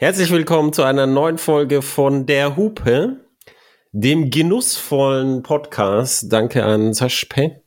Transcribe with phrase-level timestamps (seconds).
[0.00, 3.16] Herzlich willkommen zu einer neuen Folge von Der Hupe,
[3.90, 6.32] dem genussvollen Podcast.
[6.32, 7.62] Danke an Saspe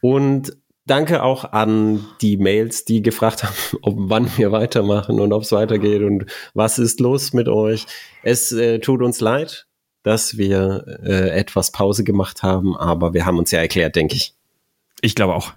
[0.00, 0.56] und
[0.86, 5.50] danke auch an die Mails, die gefragt haben, ob wann wir weitermachen und ob es
[5.50, 7.86] weitergeht und was ist los mit euch.
[8.22, 9.66] Es äh, tut uns leid,
[10.04, 14.36] dass wir äh, etwas Pause gemacht haben, aber wir haben uns ja erklärt, denke ich.
[15.00, 15.52] Ich glaube auch.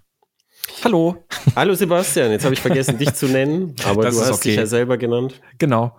[0.84, 1.24] Hallo.
[1.56, 4.50] Hallo Sebastian, jetzt habe ich vergessen, dich zu nennen, aber das du hast okay.
[4.50, 5.40] dich ja selber genannt.
[5.60, 5.96] Genau.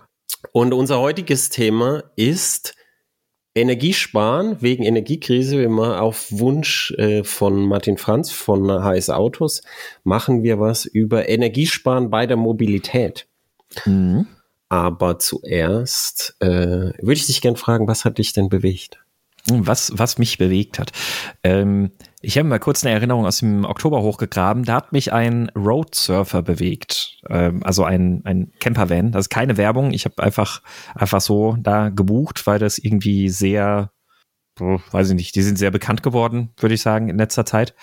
[0.51, 2.75] Und unser heutiges Thema ist
[3.57, 5.61] Energiesparen wegen Energiekrise.
[5.61, 9.61] Immer auf Wunsch äh, von Martin Franz von HS Autos
[10.03, 13.27] machen wir was über Energiesparen bei der Mobilität.
[13.85, 14.27] Mhm.
[14.69, 18.99] Aber zuerst äh, würde ich dich gerne fragen, was hat dich denn bewegt?
[19.49, 20.91] Was, was mich bewegt hat.
[21.41, 24.63] Ähm, ich habe mal kurz eine Erinnerung aus dem Oktober hochgegraben.
[24.63, 27.19] Da hat mich ein Roadsurfer bewegt.
[27.29, 29.11] Ähm, also ein, ein Campervan.
[29.11, 29.91] Das ist keine Werbung.
[29.93, 30.63] Ich habe einfach,
[30.95, 33.91] einfach so da gebucht, weil das irgendwie sehr,
[34.59, 37.75] weiß ich nicht, die sind sehr bekannt geworden, würde ich sagen, in letzter Zeit.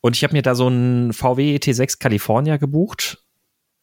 [0.00, 3.24] Und ich habe mir da so einen VW T6 California gebucht.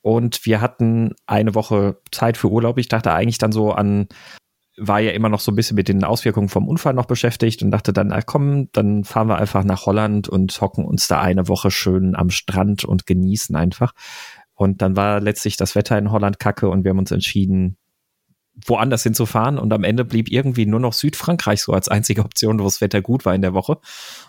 [0.01, 2.77] Und wir hatten eine Woche Zeit für Urlaub.
[2.77, 4.07] Ich dachte eigentlich dann so an
[4.79, 7.71] war ja immer noch so ein bisschen mit den Auswirkungen vom Unfall noch beschäftigt und
[7.71, 11.71] dachte dann, komm, dann fahren wir einfach nach Holland und hocken uns da eine Woche
[11.71, 13.93] schön am Strand und genießen einfach.
[14.53, 17.77] Und dann war letztlich das Wetter in Holland kacke und wir haben uns entschieden,
[18.65, 22.65] woanders hinzufahren und am Ende blieb irgendwie nur noch Südfrankreich so als einzige Option, wo
[22.65, 23.77] das Wetter gut war in der Woche.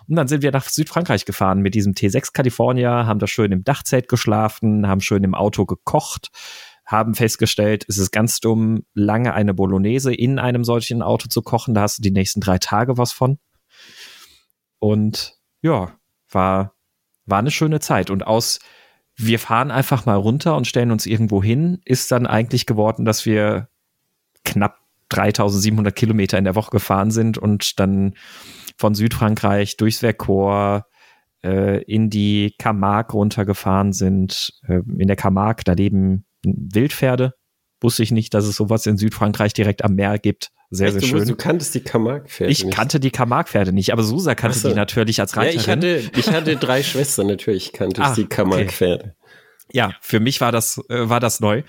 [0.08, 3.64] Und dann sind wir nach Südfrankreich gefahren mit diesem T6 California, haben da schön im
[3.64, 6.30] Dachzelt geschlafen, haben schön im Auto gekocht,
[6.90, 11.74] haben festgestellt, es ist ganz dumm, lange eine Bolognese in einem solchen Auto zu kochen.
[11.74, 13.38] Da hast du die nächsten drei Tage was von.
[14.80, 15.92] Und ja,
[16.28, 16.74] war,
[17.26, 18.10] war eine schöne Zeit.
[18.10, 18.58] Und aus
[19.16, 23.26] wir fahren einfach mal runter und stellen uns irgendwo hin, ist dann eigentlich geworden, dass
[23.26, 23.68] wir
[24.44, 24.78] knapp
[25.10, 28.14] 3700 Kilometer in der Woche gefahren sind und dann
[28.78, 30.84] von Südfrankreich durchs Vercors
[31.44, 34.58] äh, in die Camargue runtergefahren sind.
[34.66, 37.34] Äh, in der Camargue, da leben Wildpferde.
[37.80, 40.50] Wusste ich nicht, dass es sowas in Südfrankreich direkt am Meer gibt.
[40.70, 41.26] Sehr, Echt, sehr schön.
[41.26, 42.74] Du, kanntest die Camargue-Pferde Ich nicht.
[42.74, 44.68] kannte die Camargue-Pferde nicht, aber Susa kannte so.
[44.68, 45.56] die natürlich als Reiterin.
[45.56, 49.04] Ja, ich hatte, ich hatte drei Schwestern, natürlich kannte ich ah, die Camargue-Pferde.
[49.04, 49.14] Okay.
[49.72, 51.62] Ja, für mich war das, äh, war das neu.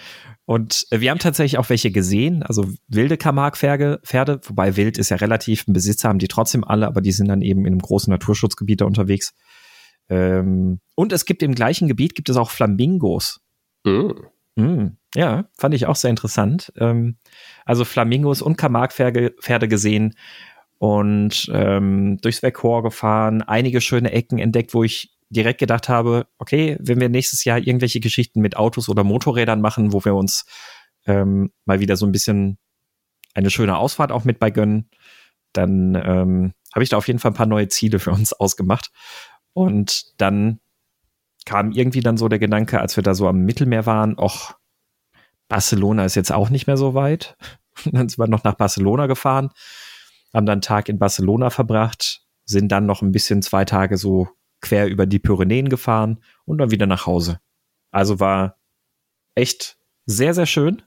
[0.45, 5.09] Und äh, wir haben tatsächlich auch welche gesehen, also wilde Camargue-Pferde, Pferde, wobei wild ist
[5.09, 7.79] ja relativ, ein Besitzer haben die trotzdem alle, aber die sind dann eben in einem
[7.79, 9.33] großen Naturschutzgebiet da unterwegs.
[10.09, 13.39] Ähm, und es gibt im gleichen Gebiet, gibt es auch Flamingos.
[13.83, 14.11] Mm.
[14.61, 16.71] Mm, ja, fand ich auch sehr interessant.
[16.77, 17.17] Ähm,
[17.65, 20.15] also Flamingos und Camargue-Pferde gesehen
[20.77, 26.77] und ähm, durchs Vercors gefahren, einige schöne Ecken entdeckt, wo ich direkt gedacht habe, okay,
[26.79, 30.45] wenn wir nächstes Jahr irgendwelche Geschichten mit Autos oder Motorrädern machen, wo wir uns
[31.05, 32.57] ähm, mal wieder so ein bisschen
[33.33, 34.89] eine schöne Ausfahrt auch mit bei gönnen,
[35.53, 38.91] dann ähm, habe ich da auf jeden Fall ein paar neue Ziele für uns ausgemacht.
[39.53, 40.59] Und dann
[41.45, 44.55] kam irgendwie dann so der Gedanke, als wir da so am Mittelmeer waren, ach,
[45.47, 47.35] Barcelona ist jetzt auch nicht mehr so weit.
[47.85, 49.49] dann sind wir noch nach Barcelona gefahren,
[50.33, 54.27] haben dann einen Tag in Barcelona verbracht, sind dann noch ein bisschen zwei Tage so
[54.61, 57.39] quer über die Pyrenäen gefahren und dann wieder nach Hause.
[57.91, 58.57] Also war
[59.35, 60.81] echt sehr, sehr schön.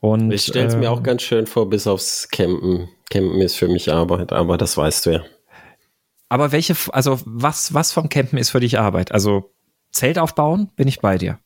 [0.00, 2.88] Und, ich stelle es äh, mir auch ganz schön vor, bis aufs Campen.
[3.10, 5.24] Campen ist für mich Arbeit, aber das weißt du ja.
[6.28, 9.12] Aber welche, also was, was vom Campen ist für dich Arbeit?
[9.12, 9.54] Also
[9.96, 11.38] Zelt aufbauen, bin ich bei dir.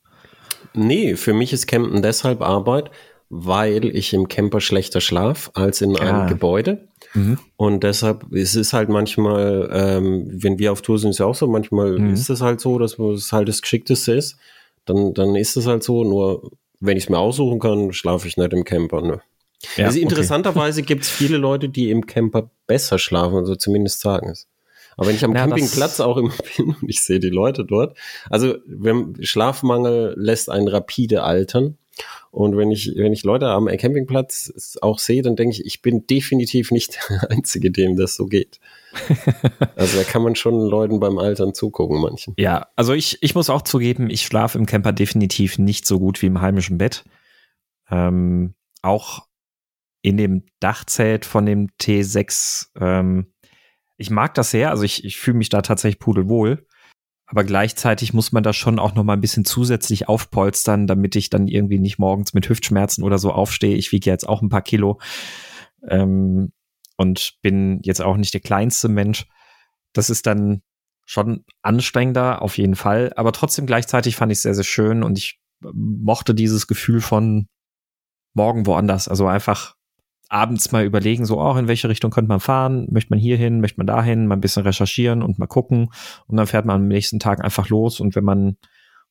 [0.74, 2.90] Nee, für mich ist Campen deshalb Arbeit,
[3.28, 6.26] weil ich im Camper schlechter schlaf als in einem ah.
[6.26, 6.88] Gebäude.
[7.14, 7.38] Mhm.
[7.56, 11.34] Und deshalb ist es halt manchmal, ähm, wenn wir auf Tour sind, ist ja auch
[11.34, 12.12] so, manchmal mhm.
[12.12, 14.36] ist es halt so, dass es halt das Geschickteste ist.
[14.84, 16.50] Dann, dann ist es halt so, nur
[16.80, 19.02] wenn ich es mir aussuchen kann, schlafe ich nicht im Camper.
[19.02, 19.20] Ne?
[19.76, 20.86] Ja, also interessanterweise okay.
[20.86, 24.48] gibt es viele Leute, die im Camper besser schlafen, also zumindest sagen es.
[25.00, 27.96] Aber wenn ich am ja, Campingplatz auch immer bin und ich sehe die Leute dort,
[28.28, 31.78] also wenn Schlafmangel lässt einen rapide altern.
[32.30, 36.06] Und wenn ich, wenn ich Leute am Campingplatz auch sehe, dann denke ich, ich bin
[36.06, 38.60] definitiv nicht der Einzige, dem das so geht.
[39.74, 42.34] also da kann man schon Leuten beim Altern zugucken, manchen.
[42.36, 46.20] Ja, also ich, ich muss auch zugeben, ich schlafe im Camper definitiv nicht so gut
[46.20, 47.04] wie im heimischen Bett.
[47.90, 48.52] Ähm,
[48.82, 49.26] auch
[50.02, 53.32] in dem Dachzelt von dem T6 ähm,
[54.00, 56.66] ich mag das sehr, also ich, ich fühle mich da tatsächlich pudelwohl.
[57.26, 61.30] Aber gleichzeitig muss man da schon auch noch mal ein bisschen zusätzlich aufpolstern, damit ich
[61.30, 63.76] dann irgendwie nicht morgens mit Hüftschmerzen oder so aufstehe.
[63.76, 64.98] Ich wiege jetzt auch ein paar Kilo
[65.86, 66.50] ähm,
[66.96, 69.28] und bin jetzt auch nicht der kleinste Mensch.
[69.92, 70.62] Das ist dann
[71.04, 73.12] schon anstrengender, auf jeden Fall.
[73.16, 77.48] Aber trotzdem gleichzeitig fand ich es sehr, sehr schön und ich mochte dieses Gefühl von
[78.32, 79.08] morgen woanders.
[79.08, 79.76] Also einfach
[80.30, 83.60] abends mal überlegen, so auch in welche Richtung könnte man fahren, möchte man hier hin,
[83.60, 85.90] möchte man dahin, mal ein bisschen recherchieren und mal gucken
[86.26, 88.56] und dann fährt man am nächsten Tag einfach los und wenn man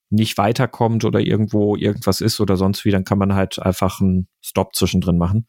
[0.10, 4.27] nicht weiterkommt oder irgendwo irgendwas ist oder sonst wie, dann kann man halt einfach einen
[4.42, 5.45] Stop zwischendrin machen.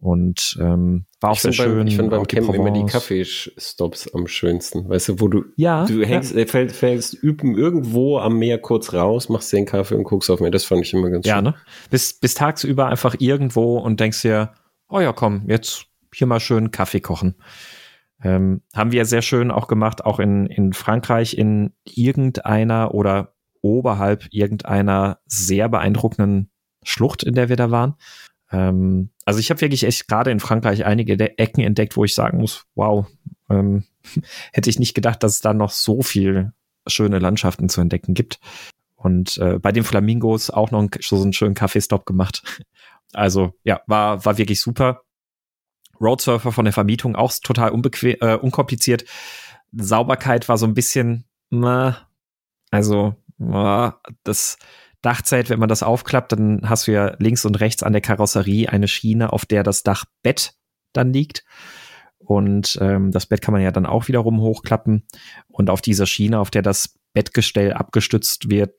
[0.00, 1.78] Und ähm, war auch ich sehr schön.
[1.78, 4.88] Beim, ich finde beim Campen immer die Kaffeestops am schönsten.
[4.88, 6.42] Weißt du, wo du, ja, du hängst, ja.
[6.42, 10.38] Äh, fällst, fällst üben irgendwo am Meer kurz raus, machst den Kaffee und guckst auf
[10.38, 10.52] mir.
[10.52, 11.46] Das fand ich immer ganz ja, schön.
[11.46, 11.56] Ja, ne?
[11.90, 14.52] Bis, bis tagsüber einfach irgendwo und denkst dir,
[14.88, 17.36] oh ja, komm, jetzt hier mal schön Kaffee kochen.
[18.22, 24.26] Ähm, haben wir sehr schön auch gemacht, auch in, in Frankreich in irgendeiner oder oberhalb
[24.30, 26.50] irgendeiner sehr beeindruckenden
[26.82, 27.94] Schlucht, in der wir da waren.
[28.50, 32.14] Ähm, also ich habe wirklich echt gerade in Frankreich einige De Ecken entdeckt, wo ich
[32.14, 33.06] sagen muss, wow,
[33.50, 33.84] ähm,
[34.52, 36.52] hätte ich nicht gedacht, dass es da noch so viel
[36.86, 38.40] schöne Landschaften zu entdecken gibt.
[38.96, 42.42] Und äh, bei den Flamingos auch noch einen, so einen schönen Kaffeestop gemacht.
[43.12, 45.02] Also ja, war, war wirklich super.
[46.00, 49.04] Roadsurfer von der Vermietung auch total unbequem, äh, unkompliziert.
[49.72, 52.08] Sauberkeit war so ein bisschen, na,
[52.70, 53.14] also
[54.24, 54.58] das
[55.00, 58.68] Dachzelt, wenn man das aufklappt, dann hast du ja links und rechts an der Karosserie
[58.68, 60.54] eine Schiene, auf der das Dachbett
[60.92, 61.44] dann liegt.
[62.18, 65.06] Und ähm, das Bett kann man ja dann auch wiederum hochklappen.
[65.46, 68.74] Und auf dieser Schiene, auf der das Bettgestell abgestützt wird,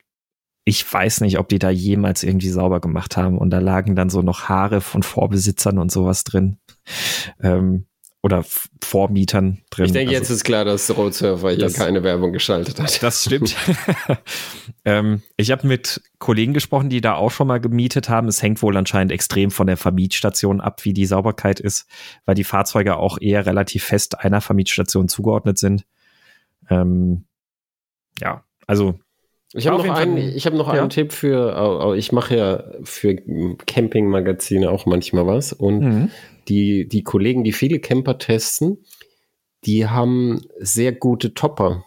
[0.64, 3.38] ich weiß nicht, ob die da jemals irgendwie sauber gemacht haben.
[3.38, 6.58] Und da lagen dann so noch Haare von Vorbesitzern und sowas drin.
[7.40, 7.86] Ähm,
[8.22, 8.44] oder
[8.84, 9.86] Vormietern drin.
[9.86, 13.02] Ich denke, also, jetzt ist klar, dass Roadsurfer hier keine Werbung geschaltet hat.
[13.02, 13.56] Das stimmt.
[14.84, 18.28] ähm, ich habe mit Kollegen gesprochen, die da auch schon mal gemietet haben.
[18.28, 21.86] Es hängt wohl anscheinend extrem von der Vermietstation ab, wie die Sauberkeit ist,
[22.26, 25.86] weil die Fahrzeuge auch eher relativ fest einer Vermietstation zugeordnet sind.
[26.68, 27.24] Ähm,
[28.20, 28.98] ja, also
[29.52, 30.80] ich habe noch, einen, ich hab noch ja.
[30.80, 33.16] einen Tipp für, ich mache ja für
[33.66, 36.10] Campingmagazine auch manchmal was und mhm.
[36.48, 38.84] die, die Kollegen, die viele Camper testen,
[39.64, 41.84] die haben sehr gute Topper.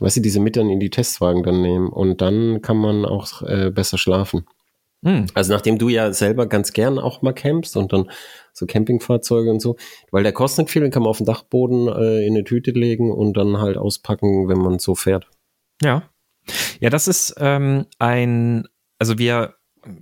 [0.00, 3.42] Weißt du, diese mit dann in die Testwagen dann nehmen und dann kann man auch
[3.42, 4.46] äh, besser schlafen.
[5.02, 5.26] Mhm.
[5.34, 8.10] Also nachdem du ja selber ganz gern auch mal campst und dann
[8.52, 9.76] so Campingfahrzeuge und so,
[10.12, 13.12] weil der kostet viel, den kann man auf den Dachboden äh, in eine Tüte legen
[13.12, 15.26] und dann halt auspacken, wenn man so fährt.
[15.82, 16.11] Ja,
[16.80, 18.66] ja, das ist ähm, ein,
[18.98, 19.54] also wir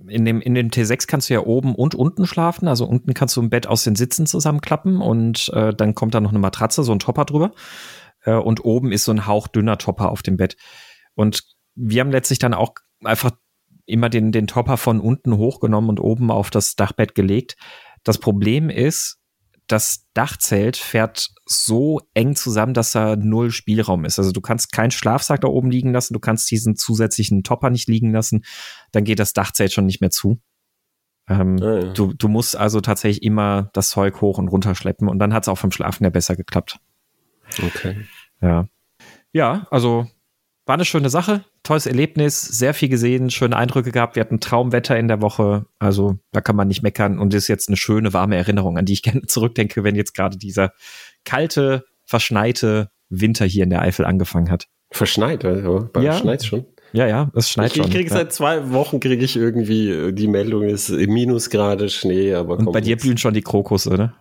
[0.07, 2.67] in dem, in dem T6 kannst du ja oben und unten schlafen.
[2.67, 6.21] Also unten kannst du im Bett aus den Sitzen zusammenklappen und äh, dann kommt da
[6.21, 7.51] noch eine Matratze, so ein Topper drüber.
[8.23, 10.55] Äh, und oben ist so ein hauchdünner Topper auf dem Bett.
[11.15, 11.43] Und
[11.75, 12.73] wir haben letztlich dann auch
[13.03, 13.31] einfach
[13.85, 17.55] immer den, den Topper von unten hochgenommen und oben auf das Dachbett gelegt.
[18.03, 19.20] Das Problem ist,
[19.71, 24.19] das Dachzelt fährt so eng zusammen, dass da null Spielraum ist.
[24.19, 27.87] Also du kannst keinen Schlafsack da oben liegen lassen, du kannst diesen zusätzlichen Topper nicht
[27.87, 28.43] liegen lassen,
[28.91, 30.39] dann geht das Dachzelt schon nicht mehr zu.
[31.27, 31.93] Ähm, ah, ja.
[31.93, 35.43] du, du musst also tatsächlich immer das Zeug hoch und runter schleppen und dann hat
[35.43, 36.79] es auch vom Schlafen ja besser geklappt.
[37.63, 38.05] Okay.
[38.41, 38.67] Ja.
[39.33, 40.07] Ja, also
[40.71, 44.15] war eine schöne Sache, tolles Erlebnis, sehr viel gesehen, schöne Eindrücke gehabt.
[44.15, 47.67] Wir hatten Traumwetter in der Woche, also da kann man nicht meckern und ist jetzt
[47.67, 50.71] eine schöne, warme Erinnerung, an die ich gerne zurückdenke, wenn jetzt gerade dieser
[51.25, 54.69] kalte, verschneite Winter hier in der Eifel angefangen hat.
[54.91, 56.17] Verschneit, also bei ja.
[56.17, 56.65] schneit schon.
[56.93, 57.87] Ja, ja, es schneit ich, schon.
[57.87, 58.15] Ich kriege ja.
[58.15, 62.79] seit zwei Wochen kriege ich irgendwie äh, die Meldung ist Minusgrade Schnee, aber Und bei
[62.79, 64.13] dir blühen schon die Krokusse, ne?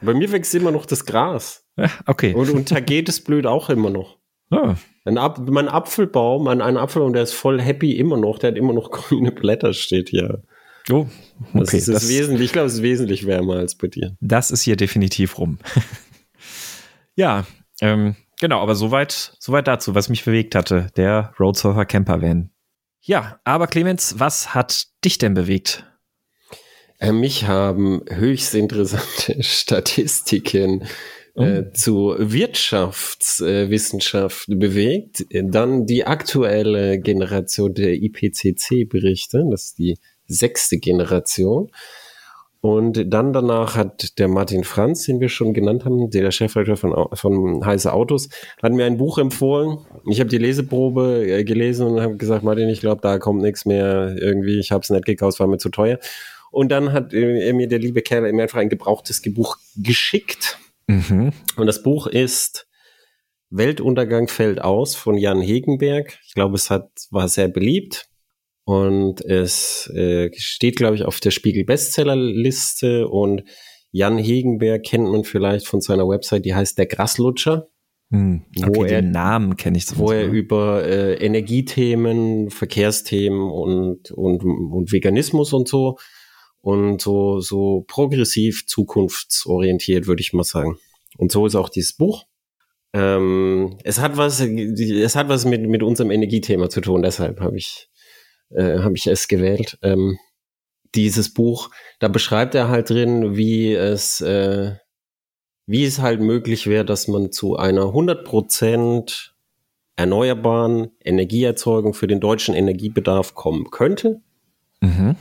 [0.00, 1.66] Bei mir wächst immer noch das Gras.
[1.76, 2.32] Ja, okay.
[2.32, 4.16] Und, und Tagetes blüht auch immer noch.
[4.50, 4.76] Ah.
[5.04, 8.58] Ein Ap mein Apfelbaum, ein, ein Apfelbaum, der ist voll happy immer noch, der hat
[8.58, 10.42] immer noch grüne Blätter, steht hier.
[10.90, 11.06] Oh,
[11.54, 11.60] okay.
[11.60, 14.16] Das ist das wesentlich, ich glaube, es ist wesentlich wärmer als bei dir.
[14.20, 15.58] Das ist hier definitiv rum.
[17.14, 17.46] ja,
[17.80, 22.50] ähm, genau, aber soweit, soweit dazu, was mich bewegt hatte, der Roadsurfer Camper Van.
[23.00, 25.86] Ja, aber Clemens, was hat dich denn bewegt?
[26.98, 30.84] Äh, mich haben höchst interessante Statistiken
[31.36, 31.64] äh, oh.
[31.72, 35.26] zu Wirtschaftswissenschaft äh, bewegt.
[35.30, 41.70] Dann die aktuelle Generation der IPCC-Berichte, das ist die sechste Generation.
[42.62, 47.08] Und dann danach hat der Martin Franz, den wir schon genannt haben, der Chefredakteur von,
[47.14, 48.28] von Heiße Autos,
[48.62, 49.78] hat mir ein Buch empfohlen.
[50.10, 53.64] Ich habe die Leseprobe äh, gelesen und habe gesagt, Martin, ich glaube, da kommt nichts
[53.64, 54.58] mehr irgendwie.
[54.58, 55.98] Ich habe es nicht gekauft, war mir zu teuer.
[56.50, 60.58] Und dann hat er mir der liebe Kerl mir einfach ein gebrauchtes Buch geschickt
[60.90, 61.32] Mhm.
[61.56, 62.66] Und das Buch ist
[63.50, 66.18] Weltuntergang fällt aus von Jan Hegenberg.
[66.26, 68.08] Ich glaube, es hat, war sehr beliebt.
[68.64, 73.08] Und es äh, steht, glaube ich, auf der Spiegel Bestsellerliste.
[73.08, 73.42] Und
[73.90, 77.68] Jan Hegenberg kennt man vielleicht von seiner Website, die heißt Der Graslutscher.
[78.10, 84.10] Hm, okay, wo er, den Namen kenne ich Wo er über äh, Energiethemen, Verkehrsthemen und,
[84.10, 85.96] und, und Veganismus und so
[86.62, 90.78] und so, so progressiv zukunftsorientiert, würde ich mal sagen.
[91.16, 92.24] Und so ist auch dieses Buch.
[92.92, 97.56] Ähm, es hat was, es hat was mit, mit unserem Energiethema zu tun, deshalb habe
[97.56, 97.88] ich,
[98.50, 99.78] äh, habe ich es gewählt.
[99.82, 100.18] Ähm,
[100.94, 104.74] dieses Buch, da beschreibt er halt drin, wie es, äh,
[105.66, 109.30] wie es halt möglich wäre, dass man zu einer 100%
[109.94, 114.20] erneuerbaren Energieerzeugung für den deutschen Energiebedarf kommen könnte.
[114.80, 115.14] Mhm.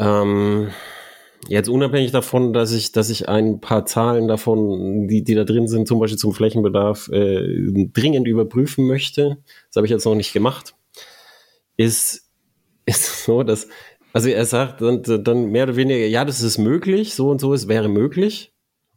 [0.00, 0.70] Ähm,
[1.48, 5.68] jetzt unabhängig davon, dass ich, dass ich ein paar Zahlen davon, die, die da drin
[5.68, 9.38] sind, zum Beispiel zum Flächenbedarf, äh, dringend überprüfen möchte,
[9.68, 10.74] das habe ich jetzt noch nicht gemacht,
[11.76, 12.30] ist,
[12.86, 13.68] ist so, dass,
[14.12, 17.52] also er sagt dann, dann mehr oder weniger, ja, das ist möglich, so und so,
[17.52, 18.52] es wäre möglich.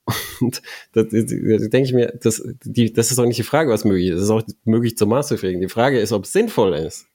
[0.41, 4.09] Und da, denke ich mir, das, die, das ist auch nicht die Frage, was möglich
[4.09, 4.17] ist.
[4.17, 5.61] Es ist auch möglich zur Maße fliegen.
[5.61, 7.05] Die Frage ist, ob es sinnvoll ist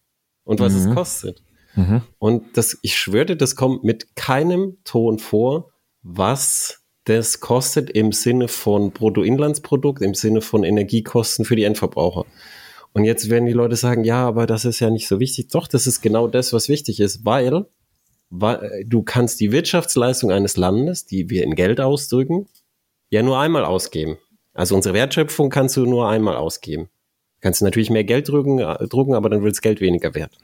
[0.44, 0.78] und was mhm.
[0.78, 1.42] es kostet.
[1.78, 2.02] Mhm.
[2.18, 5.70] Und das, ich schwöre, das kommt mit keinem Ton vor,
[6.02, 12.26] was das kostet im Sinne von Bruttoinlandsprodukt, im Sinne von Energiekosten für die Endverbraucher.
[12.92, 15.50] Und jetzt werden die Leute sagen, ja, aber das ist ja nicht so wichtig.
[15.50, 17.66] Doch, das ist genau das, was wichtig ist, weil,
[18.28, 22.48] weil du kannst die Wirtschaftsleistung eines Landes, die wir in Geld ausdrücken,
[23.08, 24.18] ja nur einmal ausgeben.
[24.52, 26.88] Also unsere Wertschöpfung kannst du nur einmal ausgeben.
[27.40, 30.36] Kannst du natürlich mehr Geld drucken, äh, drucken aber dann wird das Geld weniger wert.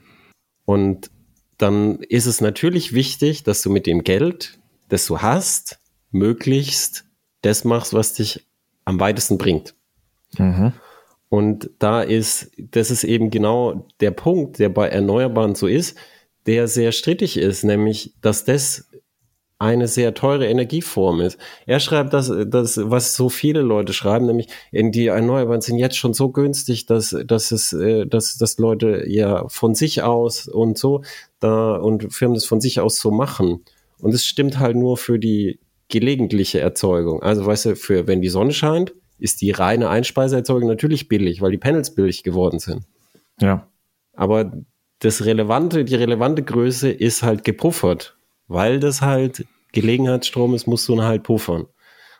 [0.63, 1.11] Und
[1.57, 4.59] dann ist es natürlich wichtig, dass du mit dem Geld,
[4.89, 5.79] das du hast,
[6.11, 7.05] möglichst
[7.41, 8.45] das machst, was dich
[8.85, 9.75] am weitesten bringt.
[10.37, 10.73] Mhm.
[11.29, 15.97] Und da ist, das ist eben genau der Punkt, der bei Erneuerbaren so ist,
[16.45, 18.87] der sehr strittig ist, nämlich, dass das
[19.65, 21.37] eine sehr teure Energieform ist.
[21.65, 25.97] Er schreibt das, das, was so viele Leute schreiben, nämlich in die Erneuerbaren sind jetzt
[25.97, 30.77] schon so günstig, dass, dass es, äh, dass, dass Leute ja von sich aus und
[30.77, 31.01] so
[31.39, 33.65] da und Firmen das von sich aus so machen.
[33.99, 37.21] Und es stimmt halt nur für die gelegentliche Erzeugung.
[37.21, 41.51] Also weißt du, für wenn die Sonne scheint, ist die reine Einspeiseerzeugung natürlich billig, weil
[41.51, 42.83] die Panels billig geworden sind.
[43.39, 43.67] Ja.
[44.13, 44.51] Aber
[44.99, 48.15] das relevante, die relevante Größe ist halt gepuffert
[48.47, 49.45] weil das halt
[49.75, 51.67] Gelegenheitsstrom ist, musst du ihn halt puffern.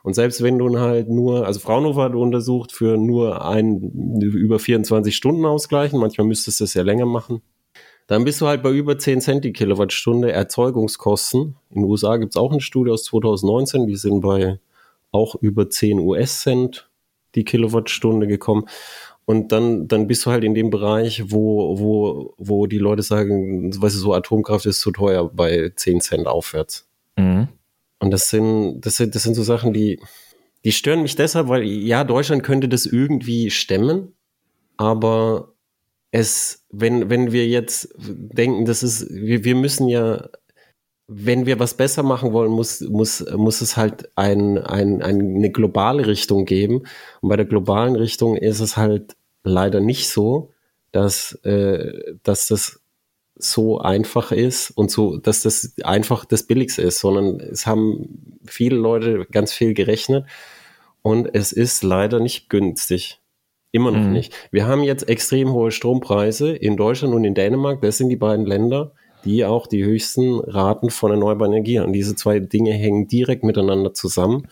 [0.03, 3.81] Und selbst wenn du ihn halt nur, also Fraunhofer hat untersucht, für nur ein,
[4.21, 7.41] über 24 Stunden ausgleichen, manchmal müsstest du es ja länger machen,
[8.05, 11.55] dann bist du halt bei über 10 Cent die Kilowattstunde Erzeugungskosten.
[11.71, 14.59] In den USA gibt es auch eine Studie aus 2019, die sind bei
[15.11, 16.87] auch über 10 US-Cent
[17.33, 18.65] die Kilowattstunde gekommen.
[19.25, 23.73] Und dann, dann bist du halt in dem Bereich, wo, wo, wo die Leute sagen,
[23.81, 26.84] weißt du, so Atomkraft ist zu teuer bei 10 Cent aufwärts.
[27.17, 27.47] Mhm.
[27.99, 29.99] Und das sind, das sind, das sind so Sachen, die,
[30.63, 34.13] die stören mich deshalb, weil ja, Deutschland könnte das irgendwie stemmen,
[34.77, 35.53] aber
[36.11, 40.29] es, wenn, wenn wir jetzt denken, das ist, wir, wir müssen ja,
[41.07, 46.07] wenn wir was besser machen wollen, muss, muss, muss es halt ein, ein, eine globale
[46.07, 46.83] Richtung geben.
[47.21, 50.51] Und bei der globalen Richtung ist es halt leider nicht so,
[50.91, 52.81] dass, äh, dass das
[53.37, 58.77] so einfach ist und so, dass das einfach das Billigste ist, sondern es haben viele
[58.77, 60.25] Leute ganz viel gerechnet
[61.01, 63.19] und es ist leider nicht günstig.
[63.71, 64.13] Immer noch mhm.
[64.13, 64.33] nicht.
[64.51, 67.81] Wir haben jetzt extrem hohe Strompreise in Deutschland und in Dänemark.
[67.81, 68.93] Das sind die beiden Länder,
[69.25, 71.87] die auch die höchsten Raten von erneuerbaren Energie haben.
[71.87, 74.47] Und diese zwei Dinge hängen direkt miteinander zusammen,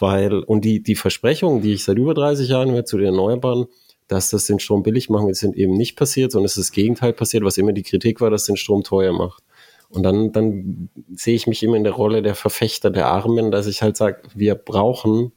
[0.00, 3.66] weil, und die, die Versprechungen, die ich seit über 30 Jahren höre zu den Erneuerbaren,
[4.10, 7.12] dass das den Strom billig machen, ist eben nicht passiert, sondern es ist das Gegenteil
[7.12, 9.44] passiert, was immer die Kritik war, dass den Strom teuer macht.
[9.88, 13.66] Und dann, dann sehe ich mich immer in der Rolle der Verfechter der Armen, dass
[13.66, 15.32] ich halt sage, wir brauchen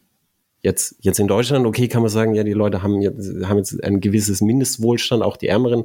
[0.62, 3.84] jetzt, jetzt in Deutschland, okay, kann man sagen, ja, die Leute haben jetzt, haben jetzt
[3.84, 5.84] ein gewisses Mindestwohlstand, auch die Ärmeren.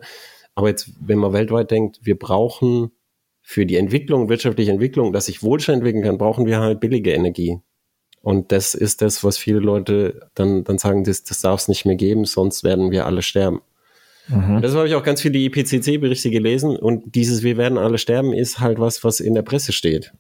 [0.55, 2.91] Aber jetzt, wenn man weltweit denkt, wir brauchen
[3.43, 7.61] für die Entwicklung, wirtschaftliche Entwicklung, dass sich Wohlstand entwickeln kann, brauchen wir halt billige Energie.
[8.23, 11.85] Und das ist das, was viele Leute dann, dann sagen, das, das darf es nicht
[11.85, 13.61] mehr geben, sonst werden wir alle sterben.
[14.29, 14.61] Mhm.
[14.61, 18.61] Das habe ich auch ganz viele IPCC-Berichte gelesen und dieses Wir werden alle sterben ist
[18.61, 20.13] halt was, was in der Presse steht.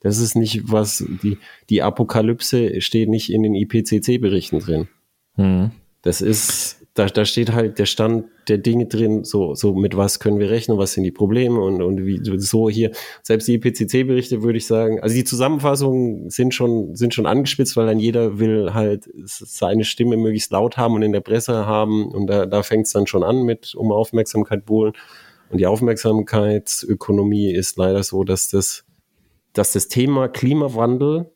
[0.00, 1.38] Das ist nicht was, die,
[1.70, 4.88] die Apokalypse steht nicht in den IPCC-Berichten drin.
[5.36, 5.72] Mhm.
[6.02, 10.18] Das ist, da, da steht halt der Stand der Dinge drin, so, so mit was
[10.18, 12.90] können wir rechnen, was sind die Probleme und, und wie so hier.
[13.22, 17.86] Selbst die IPCC-Berichte würde ich sagen, also die Zusammenfassungen sind schon, sind schon angespitzt, weil
[17.86, 22.26] dann jeder will halt seine Stimme möglichst laut haben und in der Presse haben und
[22.26, 24.94] da, da fängt es dann schon an mit um Aufmerksamkeit bohlen.
[25.50, 28.84] Und die Aufmerksamkeitsökonomie ist leider so, dass das,
[29.52, 31.30] dass das Thema Klimawandel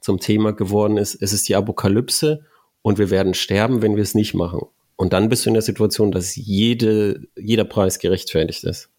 [0.00, 1.20] zum Thema geworden ist.
[1.20, 2.40] Es ist die Apokalypse
[2.82, 4.60] und wir werden sterben, wenn wir es nicht machen.
[4.96, 8.90] Und dann bist du in der Situation, dass jede, jeder Preis gerechtfertigt ist.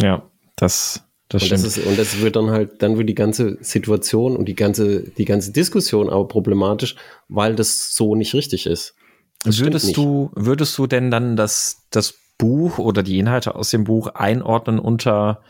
[0.00, 3.56] Ja, das, Das und, das ist, und das wird dann halt, dann wird die ganze
[3.60, 6.96] Situation und die ganze, die ganze Diskussion aber problematisch,
[7.28, 8.96] weil das so nicht richtig ist.
[9.44, 13.84] Das würdest du, würdest du denn dann das, das Buch oder die Inhalte aus dem
[13.84, 15.42] Buch einordnen unter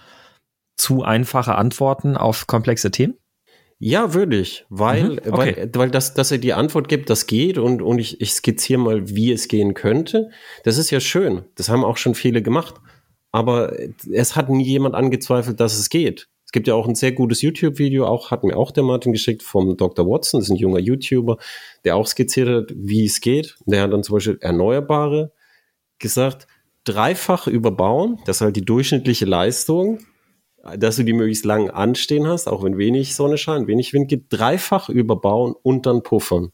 [0.76, 3.14] zu einfache Antworten auf komplexe Themen?
[3.82, 5.32] Ja, würde ich, weil, mhm, okay.
[5.32, 8.78] weil, weil das, dass er die Antwort gibt, das geht und, und ich, ich skizziere
[8.78, 10.28] mal, wie es gehen könnte.
[10.64, 11.46] Das ist ja schön.
[11.54, 12.74] Das haben auch schon viele gemacht.
[13.32, 13.74] Aber
[14.12, 16.28] es hat nie jemand angezweifelt, dass es geht.
[16.44, 19.42] Es gibt ja auch ein sehr gutes YouTube-Video, auch hat mir auch der Martin geschickt
[19.42, 20.04] vom Dr.
[20.06, 21.38] Watson, das ist ein junger YouTuber,
[21.84, 23.56] der auch skizziert hat, wie es geht.
[23.64, 25.32] Der hat dann zum Beispiel Erneuerbare
[25.98, 26.48] gesagt,
[26.84, 30.00] dreifach überbauen, das ist halt die durchschnittliche Leistung,
[30.76, 34.26] dass du die möglichst lang anstehen hast, auch wenn wenig Sonne scheint, wenig Wind geht,
[34.28, 36.52] dreifach überbauen und dann puffern.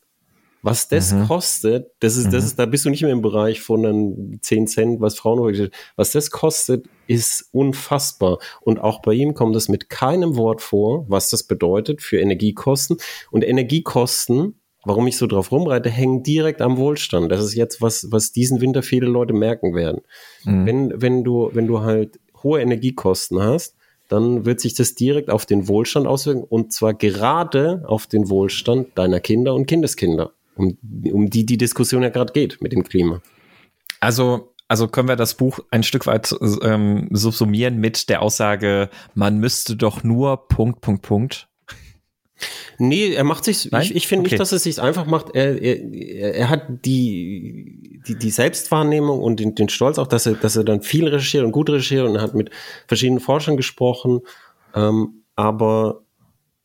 [0.63, 1.29] Was das mhm.
[1.29, 2.47] kostet, das ist, das mhm.
[2.47, 6.11] ist, da bist du nicht mehr im Bereich von einen 10 Cent, was Frauen Was
[6.11, 8.39] das kostet, ist unfassbar.
[8.63, 12.97] Und auch bei ihm kommt es mit keinem Wort vor, was das bedeutet für Energiekosten.
[13.31, 17.31] Und Energiekosten, warum ich so drauf rumreite, hängen direkt am Wohlstand.
[17.31, 20.01] Das ist jetzt was, was diesen Winter viele Leute merken werden.
[20.43, 20.67] Mhm.
[20.67, 23.75] Wenn, wenn du, wenn du halt hohe Energiekosten hast,
[24.09, 28.97] dann wird sich das direkt auf den Wohlstand auswirken und zwar gerade auf den Wohlstand
[28.97, 30.77] deiner Kinder und Kindeskinder um,
[31.13, 33.21] um die die Diskussion ja gerade geht mit dem Klima.
[34.01, 39.39] Also also können wir das Buch ein Stück weit ähm, subsumieren mit der Aussage, man
[39.39, 41.49] müsste doch nur Punkt, Punkt, Punkt.
[42.78, 43.83] Nee, er macht sich, Nein?
[43.83, 44.35] ich, ich finde okay.
[44.35, 45.35] nicht, dass er sich einfach macht.
[45.35, 50.35] Er, er, er hat die, die, die Selbstwahrnehmung und den, den Stolz auch, dass er,
[50.35, 52.50] dass er dann viel recherchiert und gut recherchiert und er hat mit
[52.87, 54.21] verschiedenen Forschern gesprochen.
[54.75, 56.02] Ähm, aber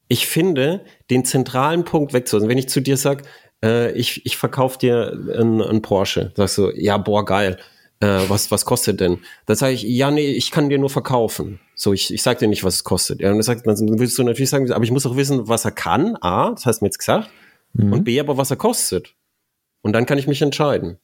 [0.08, 2.50] ich finde, den zentralen Punkt wegzuholen.
[2.50, 3.24] Wenn ich zu dir sage,
[3.64, 6.34] äh, ich, ich verkaufe dir einen Porsche.
[6.36, 7.58] Sagst du, ja, boah, geil.
[8.02, 9.20] Äh, was, was kostet denn?
[9.46, 11.60] Dann sage ich, ja, nee, ich kann dir nur verkaufen.
[11.82, 13.22] So, ich, ich sag dir nicht, was es kostet.
[13.22, 15.66] Ja, und dann, sagt, dann willst du natürlich sagen, aber ich muss auch wissen, was
[15.66, 16.16] er kann.
[16.22, 17.28] A, das hast du mir jetzt gesagt.
[17.74, 17.92] Mhm.
[17.92, 19.16] Und B, aber was er kostet.
[19.82, 21.00] Und dann kann ich mich entscheiden.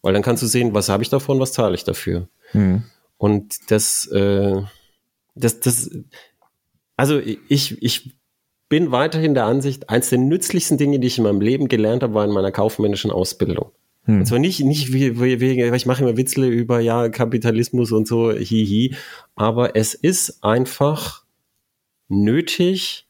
[0.00, 2.28] Weil dann kannst du sehen, was habe ich davon, was zahle ich dafür.
[2.52, 2.84] Mhm.
[3.16, 4.62] Und das, äh,
[5.34, 5.90] das, das,
[6.96, 8.16] also ich, ich
[8.68, 12.14] bin weiterhin der Ansicht, eins der nützlichsten Dinge, die ich in meinem Leben gelernt habe,
[12.14, 13.72] war in meiner kaufmännischen Ausbildung.
[14.04, 14.20] Hm.
[14.20, 18.08] Und zwar nicht, nicht wie, wie, wie, ich mache immer Witzle über ja Kapitalismus und
[18.08, 18.94] so, hihi,
[19.36, 21.24] aber es ist einfach
[22.08, 23.06] nötig,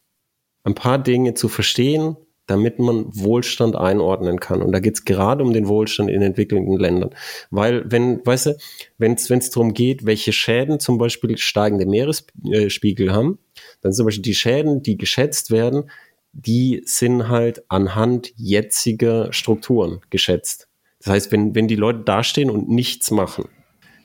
[0.65, 4.63] ein paar Dinge zu verstehen, damit man Wohlstand einordnen kann.
[4.63, 7.11] Und da geht es gerade um den Wohlstand in entwickelnden Ländern.
[7.51, 8.57] Weil, wenn, weißt du,
[8.99, 13.39] wenn es darum geht, welche Schäden zum Beispiel steigende Meeresspiegel haben,
[13.81, 15.91] dann zum Beispiel die Schäden, die geschätzt werden,
[16.33, 20.69] die sind halt anhand jetziger Strukturen geschätzt.
[21.03, 23.47] Das heißt, wenn, wenn die Leute dastehen und nichts machen.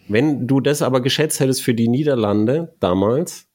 [0.07, 3.45] Wenn du das aber geschätzt hättest für die Niederlande damals,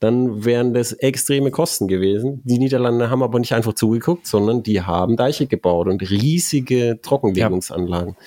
[0.00, 2.42] dann wären das extreme Kosten gewesen.
[2.44, 8.16] Die Niederlande haben aber nicht einfach zugeguckt, sondern die haben Deiche gebaut und riesige Trockenlegungsanlagen.
[8.18, 8.24] Ja.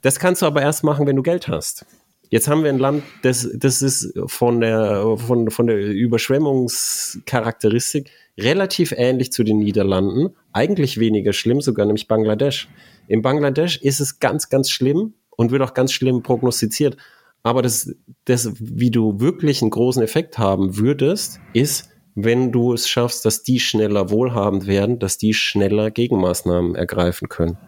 [0.00, 1.86] Das kannst du aber erst machen, wenn du Geld hast.
[2.28, 8.94] Jetzt haben wir ein Land, das, das ist von der, von, von der Überschwemmungscharakteristik relativ
[8.96, 10.34] ähnlich zu den Niederlanden.
[10.52, 12.68] Eigentlich weniger schlimm, sogar nämlich Bangladesch.
[13.12, 16.96] In Bangladesch ist es ganz, ganz schlimm und wird auch ganz schlimm prognostiziert.
[17.42, 17.94] Aber das,
[18.24, 23.42] das, wie du wirklich einen großen Effekt haben würdest, ist, wenn du es schaffst, dass
[23.42, 27.58] die schneller wohlhabend werden, dass die schneller Gegenmaßnahmen ergreifen können.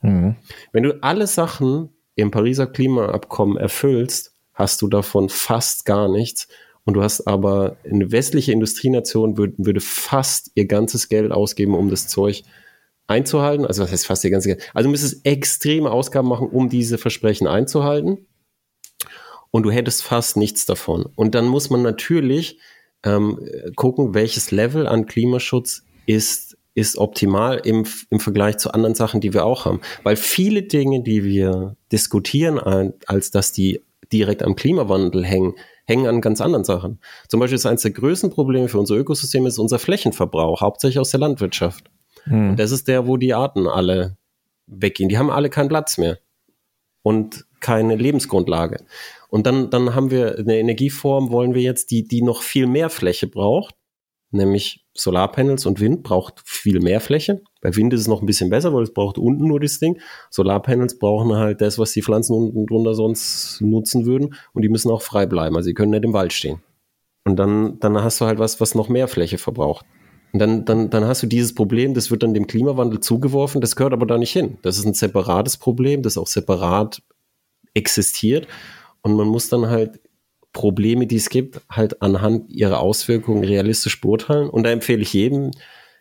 [0.00, 0.36] Mhm.
[0.70, 6.46] Wenn du alle Sachen im Pariser Klimaabkommen erfüllst, hast du davon fast gar nichts.
[6.84, 11.90] Und du hast aber eine westliche Industrienation würde, würde fast ihr ganzes Geld ausgeben, um
[11.90, 12.44] das Zeug
[13.06, 13.66] einzuhalten.
[13.66, 14.70] Also was heißt fast ihr ganzes Geld?
[14.74, 18.26] Also du müsstest extreme Ausgaben machen, um diese Versprechen einzuhalten
[19.50, 21.06] und du hättest fast nichts davon.
[21.14, 22.58] Und dann muss man natürlich
[23.04, 23.38] ähm,
[23.76, 29.32] gucken, welches Level an Klimaschutz ist, ist optimal im, im Vergleich zu anderen Sachen, die
[29.32, 29.80] wir auch haben.
[30.02, 32.58] Weil viele Dinge, die wir diskutieren,
[33.06, 33.80] als dass die
[34.12, 35.54] direkt am Klimawandel hängen,
[35.86, 36.98] hängen an ganz anderen Sachen.
[37.28, 41.10] Zum Beispiel ist eines der größten Probleme für unser Ökosystem ist unser Flächenverbrauch, hauptsächlich aus
[41.10, 41.84] der Landwirtschaft.
[42.24, 42.50] Hm.
[42.50, 44.16] Und das ist der, wo die Arten alle
[44.66, 45.08] weggehen.
[45.08, 46.18] Die haben alle keinen Platz mehr
[47.02, 48.84] und keine Lebensgrundlage.
[49.28, 52.90] Und dann, dann haben wir eine Energieform, wollen wir jetzt, die, die noch viel mehr
[52.90, 53.74] Fläche braucht,
[54.30, 57.42] nämlich Solarpanels und Wind braucht viel mehr Fläche.
[57.60, 60.00] Bei Wind ist es noch ein bisschen besser, weil es braucht unten nur das Ding.
[60.30, 64.90] Solarpanels brauchen halt das, was die Pflanzen unten drunter sonst nutzen würden und die müssen
[64.90, 65.56] auch frei bleiben.
[65.56, 66.62] Also sie können nicht im Wald stehen.
[67.24, 69.86] Und dann, dann hast du halt was, was noch mehr Fläche verbraucht.
[70.34, 73.76] Und dann, dann, dann hast du dieses Problem, das wird dann dem Klimawandel zugeworfen, das
[73.76, 74.58] gehört aber da nicht hin.
[74.62, 77.02] Das ist ein separates Problem, das auch separat
[77.72, 78.48] existiert.
[79.02, 80.00] Und man muss dann halt
[80.52, 84.50] Probleme, die es gibt, halt anhand ihrer Auswirkungen realistisch beurteilen.
[84.50, 85.52] Und da empfehle ich jedem,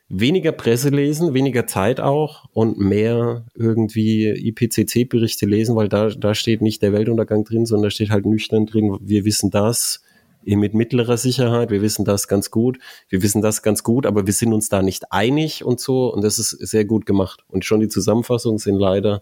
[0.10, 6.64] weniger Presse lesen, weniger Zeit auch und mehr irgendwie IPCC-Berichte lesen, weil da, da steht
[6.64, 10.02] nicht der Weltuntergang drin, sondern da steht halt nüchtern drin, wir wissen das
[10.46, 12.80] mit mittlerer Sicherheit, wir wissen das ganz gut,
[13.10, 16.24] wir wissen das ganz gut, aber wir sind uns da nicht einig und so und
[16.24, 17.44] das ist sehr gut gemacht.
[17.48, 19.22] Und schon die Zusammenfassungen sind leider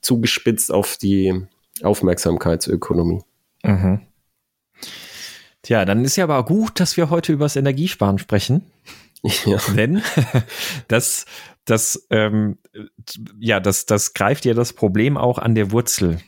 [0.00, 1.46] zugespitzt auf die
[1.82, 3.22] Aufmerksamkeitsökonomie.
[3.62, 4.00] Mhm.
[5.62, 8.62] Tja, dann ist ja aber gut, dass wir heute über das Energiesparen sprechen.
[9.44, 9.58] Ja.
[9.76, 10.02] Denn
[10.88, 11.26] das,
[11.64, 12.58] das, ähm,
[13.38, 16.18] ja, das, das greift ja das Problem auch an der Wurzel.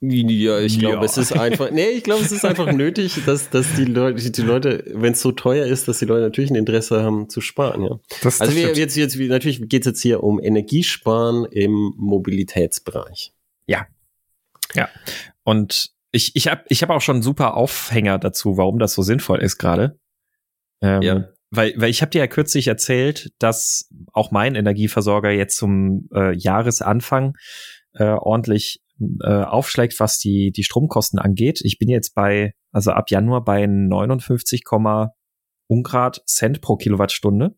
[0.00, 1.02] Ja, ich glaube, ja.
[1.02, 4.42] es ist einfach, nee, ich glaube, es ist einfach nötig, dass, dass die Leute, die
[4.42, 7.82] Leute, wenn es so teuer ist, dass die Leute natürlich ein Interesse haben zu sparen,
[7.82, 7.98] ja.
[8.22, 13.32] Das, also das wir, jetzt, jetzt, natürlich geht es jetzt hier um Energiesparen im Mobilitätsbereich.
[13.66, 13.86] Ja.
[14.74, 14.88] Ja.
[15.42, 19.02] Und ich, ich habe ich hab auch schon einen super Aufhänger dazu, warum das so
[19.02, 19.98] sinnvoll ist gerade.
[20.80, 25.56] Ähm, ja weil, weil ich habe dir ja kürzlich erzählt, dass auch mein Energieversorger jetzt
[25.56, 27.36] zum äh, Jahresanfang
[27.94, 28.82] äh, ordentlich
[29.22, 31.60] äh, aufschlägt, was die, die Stromkosten angeht.
[31.62, 34.64] Ich bin jetzt bei, also ab Januar bei 59,
[35.68, 37.56] Ungrad Cent pro Kilowattstunde.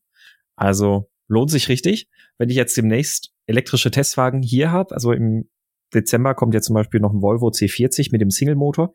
[0.56, 2.08] Also lohnt sich richtig.
[2.38, 5.48] Wenn ich jetzt demnächst elektrische Testwagen hier habe, also im
[5.94, 8.92] Dezember kommt ja zum Beispiel noch ein Volvo C40 mit dem Single-Motor,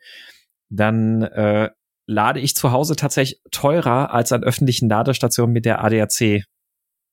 [0.70, 1.70] dann äh,
[2.08, 6.44] lade ich zu Hause tatsächlich teurer als an öffentlichen Ladestationen mit der ADAC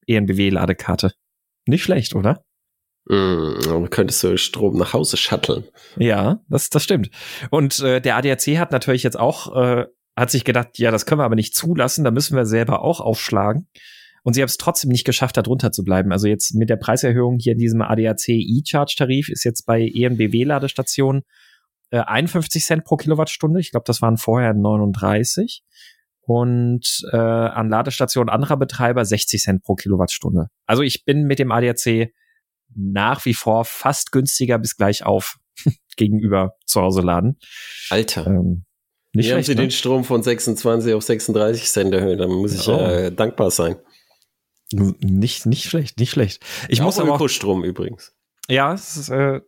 [0.07, 1.13] ENBW-Ladekarte.
[1.67, 2.45] Nicht schlecht, oder?
[3.07, 5.65] Mm, könntest du Strom nach Hause shutteln.
[5.97, 7.11] Ja, das, das stimmt.
[7.51, 9.87] Und äh, der ADAC hat natürlich jetzt auch, äh,
[10.17, 13.01] hat sich gedacht, ja, das können wir aber nicht zulassen, da müssen wir selber auch
[13.01, 13.69] aufschlagen.
[14.23, 16.13] Und sie haben es trotzdem nicht geschafft, da drunter zu bleiben.
[16.13, 21.23] Also jetzt mit der Preiserhöhung hier in diesem ADAC E-Charge-Tarif ist jetzt bei ENBW-Ladestationen
[21.91, 23.59] äh, 51 Cent pro Kilowattstunde.
[23.59, 25.65] Ich glaube, das waren vorher 39.
[26.25, 30.47] Und äh, an Ladestationen anderer Betreiber 60 Cent pro Kilowattstunde.
[30.67, 32.13] Also ich bin mit dem ADAC
[32.75, 35.39] nach wie vor fast günstiger bis gleich auf
[35.97, 37.39] gegenüber zu Hause laden.
[37.91, 38.27] Alter.
[38.27, 38.65] Ähm,
[39.15, 39.69] nicht Hier schlecht, haben sie ne?
[39.69, 42.19] den Strom von 26 auf 36 Cent erhöht.
[42.19, 42.79] Da muss ich oh.
[42.79, 43.77] äh, dankbar sein.
[44.73, 46.43] Nicht, nicht schlecht, nicht schlecht.
[46.69, 48.15] Ich auch muss aber Ökostrom übrigens.
[48.49, 49.41] Ja, ist, äh,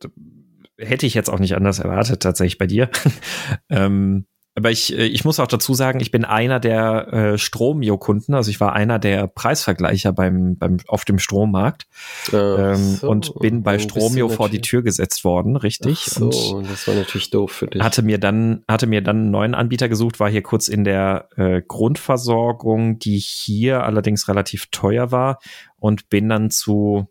[0.77, 2.91] hätte ich jetzt auch nicht anders erwartet, tatsächlich bei dir.
[3.71, 8.35] ähm, aber ich, äh, ich muss auch dazu sagen, ich bin einer der äh, Stromio-Kunden,
[8.35, 11.87] also ich war einer der Preisvergleicher beim, beim auf dem Strommarkt
[12.33, 13.09] ähm, so.
[13.09, 16.07] und bin bei Stromio vor die Tür gesetzt worden, richtig.
[16.07, 17.83] Ach so, und das war natürlich doof für dich.
[17.83, 21.29] Hatte mir dann hatte mir dann einen neuen Anbieter gesucht, war hier kurz in der
[21.37, 25.40] äh, Grundversorgung, die hier allerdings relativ teuer war
[25.79, 27.09] und bin dann zu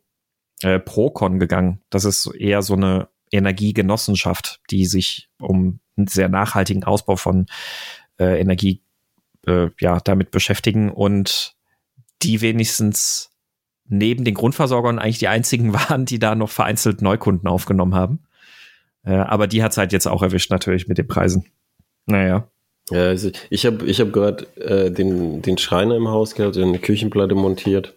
[0.62, 1.82] äh, Procon gegangen.
[1.90, 7.46] Das ist eher so eine Energiegenossenschaft, die sich um sehr nachhaltigen Ausbau von
[8.20, 8.82] äh, Energie
[9.48, 11.56] äh, ja damit beschäftigen und
[12.22, 13.32] die wenigstens
[13.86, 18.20] neben den Grundversorgern eigentlich die einzigen waren, die da noch vereinzelt Neukunden aufgenommen haben.
[19.06, 21.46] Äh, aber die hat es halt jetzt auch erwischt natürlich mit den Preisen.
[22.06, 22.48] Naja.
[22.90, 26.66] Ja, also ich habe ich hab gerade äh, den, den Schreiner im Haus gehabt, der
[26.66, 27.96] eine Küchenplatte montiert.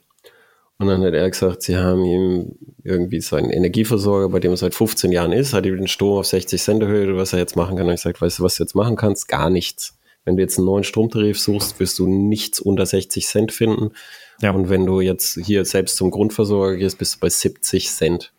[0.79, 4.75] Und dann hat er gesagt, sie haben ihm irgendwie seinen Energieversorger, bei dem er seit
[4.75, 7.77] 15 Jahren ist, hat ihm den Strom auf 60 Cent erhöht, was er jetzt machen
[7.77, 7.87] kann.
[7.87, 9.29] Und ich gesagt, weißt du, was du jetzt machen kannst?
[9.29, 9.99] Gar nichts.
[10.27, 13.93] Wenn du jetzt einen neuen Stromtarif suchst, wirst du nichts unter 60 Cent finden.
[14.43, 14.51] Ja.
[14.51, 18.33] Und wenn du jetzt hier selbst zum Grundversorger gehst, bist du bei 70 Cent.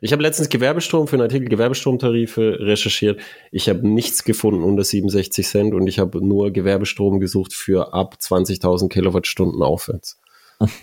[0.00, 3.20] Ich habe letztens Gewerbestrom für einen Artikel Gewerbestromtarife recherchiert.
[3.52, 8.16] Ich habe nichts gefunden unter 67 Cent und ich habe nur Gewerbestrom gesucht für ab
[8.20, 10.20] 20.000 Kilowattstunden aufwärts.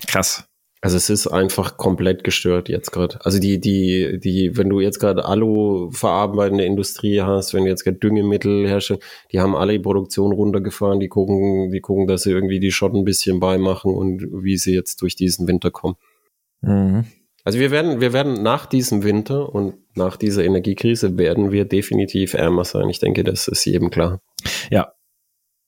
[0.07, 0.45] Krass.
[0.83, 3.23] Also es ist einfach komplett gestört jetzt gerade.
[3.23, 7.83] Also die, die, die, wenn du jetzt gerade Alu verarbeitende Industrie hast, wenn du jetzt
[7.83, 12.31] gerade Düngemittel herstellst, die haben alle die Produktion runtergefahren, die gucken, die gucken, dass sie
[12.31, 15.97] irgendwie die Schotten ein bisschen beimachen und wie sie jetzt durch diesen Winter kommen.
[16.61, 17.05] Mhm.
[17.43, 22.33] Also wir werden, wir werden nach diesem Winter und nach dieser Energiekrise werden wir definitiv
[22.33, 22.89] ärmer sein.
[22.89, 24.19] Ich denke, das ist jedem klar.
[24.71, 24.93] Ja.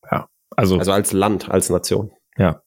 [0.09, 0.27] Ja.
[0.55, 2.11] Also, also als Land, als Nation.
[2.35, 2.45] Ja.
[2.45, 2.62] Ja.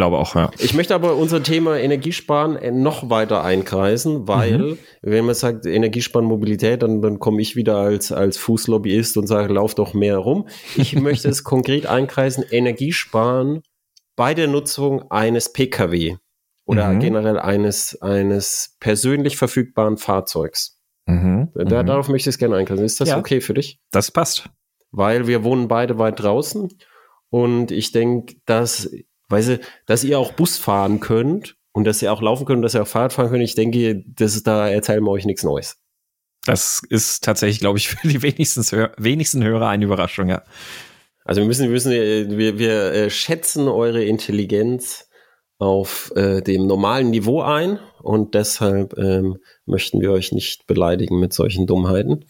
[0.00, 0.50] Ich glaube auch, ja.
[0.58, 4.78] Ich möchte aber unser Thema Energiesparen äh, noch weiter einkreisen, weil, mhm.
[5.02, 9.52] wenn man sagt Energiesparen Mobilität, dann, dann komme ich wieder als, als Fußlobbyist und sage,
[9.52, 10.48] lauf doch mehr rum.
[10.74, 13.60] Ich möchte es konkret einkreisen, Energiesparen
[14.16, 16.16] bei der Nutzung eines Pkw
[16.64, 17.00] oder mhm.
[17.00, 20.78] generell eines, eines persönlich verfügbaren Fahrzeugs.
[21.04, 21.50] Mhm.
[21.54, 21.86] Da, mhm.
[21.86, 22.86] darauf möchte ich es gerne einkreisen.
[22.86, 23.78] Ist das ja, okay für dich?
[23.90, 24.48] Das passt.
[24.92, 26.70] Weil wir wohnen beide weit draußen
[27.28, 28.88] und ich denke, dass
[29.30, 32.62] weil sie, dass ihr auch Bus fahren könnt und dass ihr auch laufen könnt und
[32.62, 35.44] dass ihr auch Fahrrad fahren könnt, ich denke, das ist da erzählen wir euch nichts
[35.44, 35.78] Neues.
[36.44, 38.62] Das ist tatsächlich, glaube ich, für die wenigsten,
[38.98, 40.42] wenigsten Hörer eine Überraschung, ja.
[41.24, 45.08] Also wir müssen, wir müssen, wir, wir äh, schätzen eure Intelligenz
[45.58, 51.34] auf äh, dem normalen Niveau ein und deshalb ähm, möchten wir euch nicht beleidigen mit
[51.34, 52.24] solchen Dummheiten.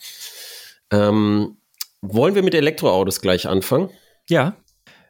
[0.91, 1.57] Ähm,
[2.03, 3.91] wollen wir mit Elektroautos gleich anfangen?
[4.29, 4.57] Ja.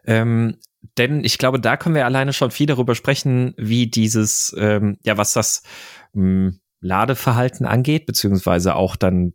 [0.07, 0.59] Ähm,
[0.99, 5.16] denn ich glaube, da können wir alleine schon viel darüber sprechen, wie dieses, ähm, ja,
[5.16, 5.62] was das
[6.12, 9.35] mh, hm, Ladeverhalten angeht, beziehungsweise auch dann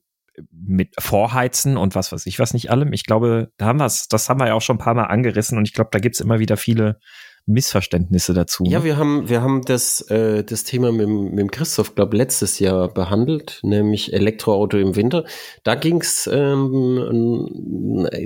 [0.52, 2.92] mit Vorheizen und was weiß ich was nicht allem.
[2.92, 5.58] Ich glaube, da haben wir das haben wir ja auch schon ein paar Mal angerissen
[5.58, 7.00] und ich glaube, da gibt's immer wieder viele
[7.48, 8.64] Missverständnisse dazu.
[8.66, 12.92] Ja, wir haben, wir haben das, äh, das Thema mit, mit Christoph, glaube letztes Jahr
[12.92, 15.26] behandelt, nämlich Elektroauto im Winter.
[15.64, 17.48] Da ging's ähm,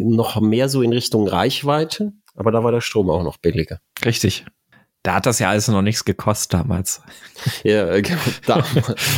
[0.06, 3.82] noch mehr so in Richtung Reichweite, aber da war der Strom auch noch billiger.
[4.04, 4.46] Richtig.
[5.04, 7.02] Da hat das ja alles noch nichts gekostet damals.
[7.64, 8.02] Ja, äh,
[8.46, 8.64] da,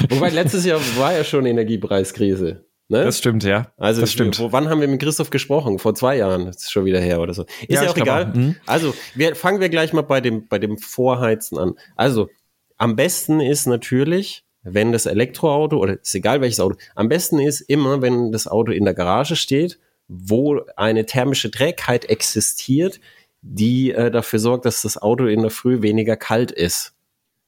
[0.09, 2.65] wobei letztes Jahr war ja schon Energiepreiskrise.
[2.87, 3.05] Ne?
[3.05, 3.71] Das stimmt, ja.
[3.77, 4.37] Also, das stimmt.
[4.39, 5.79] Wo, wann haben wir mit Christoph gesprochen?
[5.79, 6.45] Vor zwei Jahren.
[6.45, 7.43] Das ist schon wieder her oder so.
[7.43, 8.31] Ist ja, ja auch egal.
[8.31, 8.35] Auch.
[8.35, 8.55] Mhm.
[8.65, 11.75] Also, wir, fangen wir gleich mal bei dem, bei dem Vorheizen an.
[11.95, 12.29] Also,
[12.77, 17.61] am besten ist natürlich, wenn das Elektroauto oder ist egal welches Auto, am besten ist
[17.61, 19.79] immer, wenn das Auto in der Garage steht,
[20.13, 22.99] wo eine thermische Trägheit existiert,
[23.41, 26.93] die äh, dafür sorgt, dass das Auto in der Früh weniger kalt ist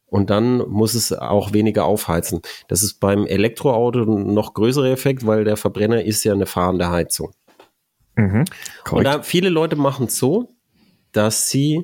[0.06, 2.42] und dann muss es auch weniger aufheizen.
[2.68, 6.90] Das ist beim Elektroauto ein noch größerer Effekt, weil der Verbrenner ist ja eine fahrende
[6.90, 7.34] Heizung.
[8.16, 8.46] Mhm,
[8.92, 10.56] und da viele Leute machen es so,
[11.12, 11.82] dass sie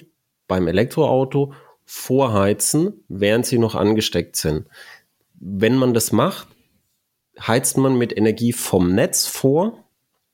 [0.48, 1.54] beim Elektroauto
[1.86, 4.68] vorheizen, während sie noch angesteckt sind.
[5.34, 6.48] Wenn man das macht,
[7.40, 9.89] heizt man mit Energie vom Netz vor.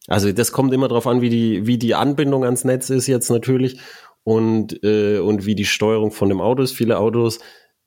[0.08, 3.30] Also das kommt immer darauf an, wie die, wie die Anbindung ans Netz ist jetzt
[3.30, 3.80] natürlich
[4.24, 6.74] und, äh, und wie die Steuerung von dem Auto ist.
[6.74, 7.40] Viele Autos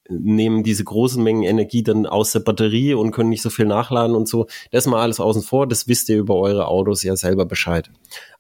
[0.09, 4.16] nehmen diese großen Mengen Energie dann aus der Batterie und können nicht so viel nachladen
[4.16, 4.46] und so.
[4.70, 7.90] Das mal alles außen vor, das wisst ihr über eure Autos ja selber Bescheid.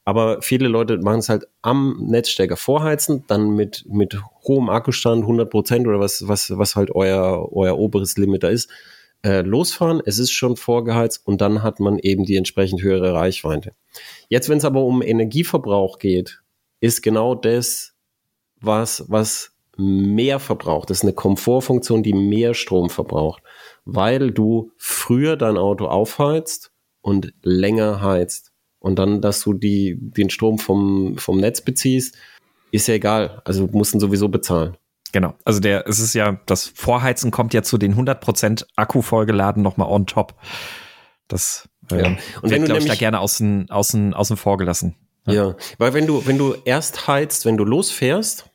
[0.04, 5.50] Aber viele Leute machen es halt am Netzstecker vorheizen, dann mit, mit hohem Akkustand, 100
[5.50, 8.70] Prozent oder was, was, was halt euer, euer oberes Limit da ist,
[9.22, 10.02] äh, losfahren.
[10.04, 13.72] Es ist schon vorgeheizt und dann hat man eben die entsprechend höhere Reichweite.
[14.28, 16.42] Jetzt, wenn es aber um Energieverbrauch geht,
[16.80, 17.94] ist genau das,
[18.60, 20.90] was, was mehr verbraucht.
[20.90, 23.42] Das ist eine Komfortfunktion, die mehr Strom verbraucht,
[23.84, 28.52] weil du früher dein Auto aufheizt und länger heizt.
[28.80, 32.16] Und dann, dass du die, den Strom vom, vom Netz beziehst,
[32.70, 33.42] ist ja egal.
[33.44, 34.76] Also du musst ihn sowieso bezahlen.
[35.12, 35.34] Genau.
[35.44, 39.88] Also der, es ist ja, das Vorheizen kommt ja zu den 100% Akku vollgeladen nochmal
[39.88, 40.34] on top.
[41.28, 42.16] Das ja.
[42.42, 44.96] und wenn du nämlich, da gerne außen, außen, außen vor gelassen.
[45.26, 45.32] Ja.
[45.32, 48.48] ja, weil wenn du, wenn du erst heizt, wenn du losfährst,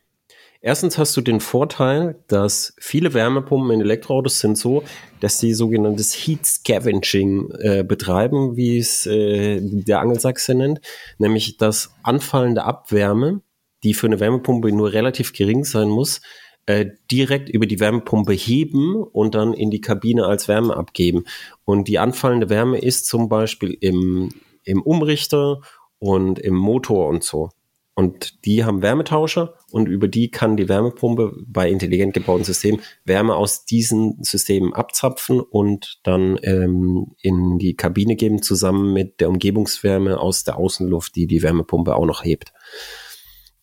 [0.66, 4.82] Erstens hast du den Vorteil, dass viele Wärmepumpen in Elektroautos sind so,
[5.20, 10.80] dass sie sogenanntes Heat Scavenging äh, betreiben, wie es äh, der Angelsachse nennt,
[11.18, 13.42] nämlich das anfallende Abwärme,
[13.84, 16.22] die für eine Wärmepumpe nur relativ gering sein muss,
[16.66, 21.26] äh, direkt über die Wärmepumpe heben und dann in die Kabine als Wärme abgeben.
[21.66, 24.30] Und die anfallende Wärme ist zum Beispiel im,
[24.64, 25.62] im Umrichter
[26.00, 27.50] und im Motor und so.
[27.96, 33.36] Und die haben Wärmetauscher und über die kann die Wärmepumpe bei intelligent gebauten Systemen Wärme
[33.36, 40.20] aus diesen Systemen abzapfen und dann ähm, in die Kabine geben, zusammen mit der Umgebungswärme
[40.20, 42.52] aus der Außenluft, die die Wärmepumpe auch noch hebt.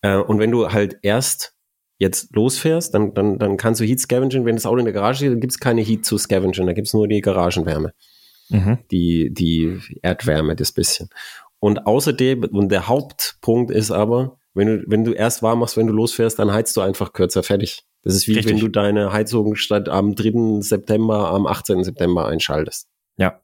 [0.02, 1.56] Äh, und wenn du halt erst
[2.00, 4.46] jetzt losfährst, dann, dann, dann kannst du Heat scavengen.
[4.46, 6.72] Wenn das Auto in der Garage steht, dann gibt es keine Heat zu scavengen, da
[6.72, 7.92] gibt es nur die Garagenwärme.
[8.48, 8.78] Mhm.
[8.90, 11.10] Die, die Erdwärme, das bisschen.
[11.60, 15.86] Und außerdem, und der Hauptpunkt ist aber, wenn du, wenn du erst warm machst, wenn
[15.86, 17.84] du losfährst, dann heizt du einfach kürzer fertig.
[18.02, 18.54] Das ist wie Richtig.
[18.54, 20.62] wenn du deine Heizung statt am 3.
[20.62, 21.84] September am 18.
[21.84, 22.88] September einschaltest.
[23.18, 23.40] Ja.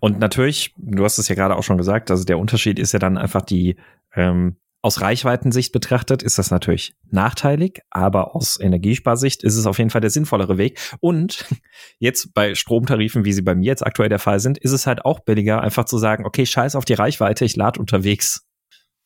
[0.00, 2.98] Und natürlich, du hast es ja gerade auch schon gesagt, also der Unterschied ist ja
[2.98, 3.76] dann einfach die,
[4.14, 9.90] ähm, aus Reichweitensicht betrachtet ist das natürlich nachteilig, aber aus Energiesparsicht ist es auf jeden
[9.90, 10.78] Fall der sinnvollere Weg.
[11.00, 11.44] Und
[11.98, 15.04] jetzt bei Stromtarifen, wie sie bei mir jetzt aktuell der Fall sind, ist es halt
[15.04, 18.44] auch billiger, einfach zu sagen, okay, scheiß auf die Reichweite, ich lade unterwegs.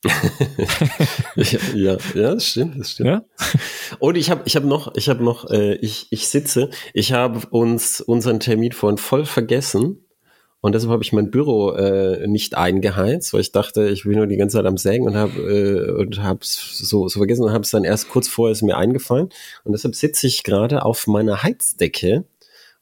[1.37, 3.09] ja, ja, das stimmt, das stimmt.
[3.09, 3.23] Ja?
[4.01, 7.47] Und ich habe ich hab noch, ich habe noch, äh, ich, ich sitze, ich habe
[7.51, 10.05] uns unseren Termin vorhin voll vergessen
[10.63, 14.29] und deshalb habe ich mein Büro äh, nicht eingeheizt, weil ich dachte, ich bin nur
[14.29, 17.65] die ganze Zeit am Sägen und habe äh, und hab's so, so vergessen und habe
[17.65, 19.29] es dann erst kurz vorher ist mir eingefallen.
[19.65, 22.25] Und deshalb sitze ich gerade auf meiner Heizdecke,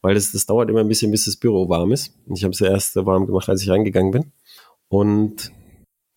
[0.03, 2.13] weil das, das dauert immer ein bisschen, bis das Büro warm ist.
[2.27, 4.31] Und ich habe es ja erst warm gemacht, als ich reingegangen bin.
[4.87, 5.51] Und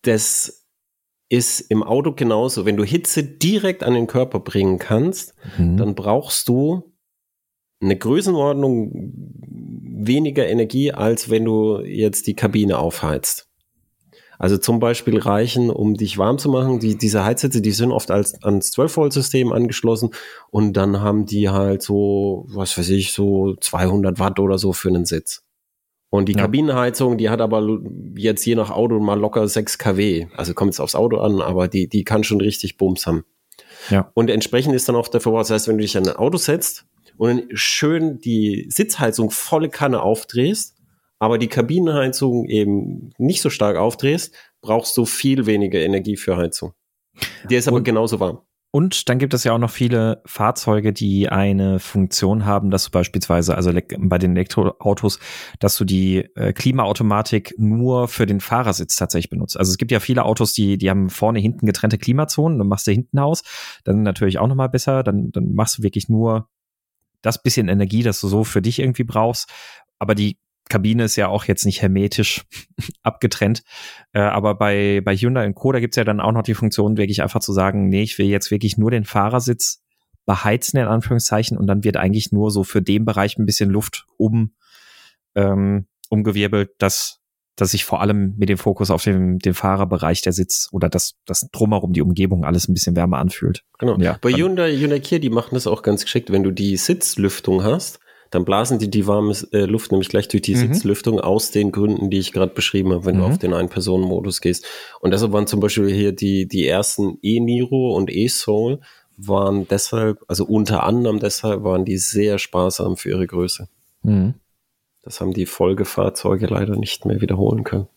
[0.03, 0.67] das
[1.29, 2.65] ist im Auto genauso.
[2.67, 5.77] Wenn du Hitze direkt an den Körper bringen kannst, mhm.
[5.77, 6.93] dann brauchst du
[7.81, 9.74] eine Größenordnung
[10.07, 13.47] weniger Energie, als wenn du jetzt die Kabine aufheizt.
[14.37, 18.11] Also zum Beispiel reichen, um dich warm zu machen, die, diese Heizsitze, die sind oft
[18.11, 20.09] als ans 12-Volt-System angeschlossen
[20.49, 24.89] und dann haben die halt so, was weiß ich, so 200 Watt oder so für
[24.89, 25.43] einen Sitz.
[26.09, 26.41] Und die ja.
[26.41, 27.79] Kabinenheizung, die hat aber
[28.15, 30.27] jetzt je nach Auto mal locker 6 kW.
[30.35, 33.25] Also kommt es aufs Auto an, aber die, die kann schon richtig Bums haben.
[33.89, 34.11] Ja.
[34.13, 35.41] Und entsprechend ist dann auch der Verbrauch.
[35.41, 36.85] Das heißt, wenn du dich an ein Auto setzt
[37.17, 40.75] und schön die Sitzheizung volle Kanne aufdrehst,
[41.19, 46.73] aber die Kabinenheizung eben nicht so stark aufdrehst, brauchst du viel weniger Energie für Heizung.
[47.49, 48.41] Die ist aber und, genauso warm.
[48.75, 52.91] Und dann gibt es ja auch noch viele Fahrzeuge, die eine Funktion haben, dass du
[52.91, 55.19] beispielsweise, also bei den Elektroautos,
[55.61, 59.57] dass du die äh, Klimaautomatik nur für den Fahrersitz tatsächlich benutzt.
[59.57, 62.85] Also es gibt ja viele Autos, die, die haben vorne, hinten getrennte Klimazonen, dann machst
[62.85, 63.43] du hinten aus,
[63.85, 66.49] dann natürlich auch nochmal besser, dann, dann machst du wirklich nur
[67.25, 69.49] das bisschen Energie, das du so für dich irgendwie brauchst.
[69.99, 70.37] Aber die
[70.69, 72.43] Kabine ist ja auch jetzt nicht hermetisch
[73.03, 73.63] abgetrennt.
[74.13, 76.97] Äh, aber bei, bei Hyundai und Co., da gibt's ja dann auch noch die Funktion,
[76.97, 79.83] wirklich einfach zu sagen, nee, ich will jetzt wirklich nur den Fahrersitz
[80.25, 84.07] beheizen, in Anführungszeichen, und dann wird eigentlich nur so für den Bereich ein bisschen Luft
[84.17, 84.55] um,
[85.35, 87.21] ähm, umgewirbelt, dass,
[87.55, 91.15] dass sich vor allem mit dem Fokus auf den, den Fahrerbereich der Sitz oder das,
[91.25, 93.63] das drumherum, die Umgebung alles ein bisschen wärmer anfühlt.
[93.79, 93.97] Genau.
[93.97, 97.63] Ja, Bei Hyundai, Hyundai Kia, die machen das auch ganz geschickt, wenn du die Sitzlüftung
[97.63, 97.99] hast,
[98.31, 100.73] dann blasen die die warme äh, Luft nämlich gleich durch die mhm.
[100.73, 103.19] Sitzlüftung aus den Gründen, die ich gerade beschrieben habe, wenn mhm.
[103.19, 104.65] du auf den Ein-Personen-Modus gehst.
[104.99, 108.81] Und deshalb waren zum Beispiel hier die, die ersten E-Niro und E-Soul
[109.17, 113.69] waren deshalb, also unter anderem deshalb waren die sehr sparsam für ihre Größe.
[114.03, 114.33] Mhm.
[115.05, 117.87] Das haben die Folgefahrzeuge leider nicht mehr wiederholen können.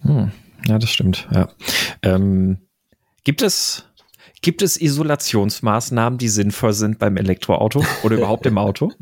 [0.00, 0.32] Hm.
[0.66, 1.26] Ja, das stimmt.
[1.32, 1.48] Ja.
[2.02, 2.58] Ähm,
[3.24, 3.86] gibt es
[4.44, 8.92] Gibt es Isolationsmaßnahmen, die sinnvoll sind beim Elektroauto oder überhaupt im Auto?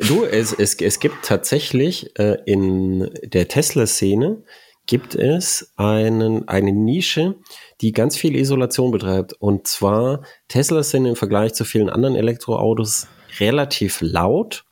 [0.00, 4.44] Du, es, es, es gibt tatsächlich äh, in der Tesla-Szene
[4.86, 7.34] gibt es einen, eine Nische,
[7.80, 9.32] die ganz viel Isolation betreibt.
[9.34, 13.08] Und zwar, Tesla sind im Vergleich zu vielen anderen Elektroautos
[13.40, 14.66] relativ laut.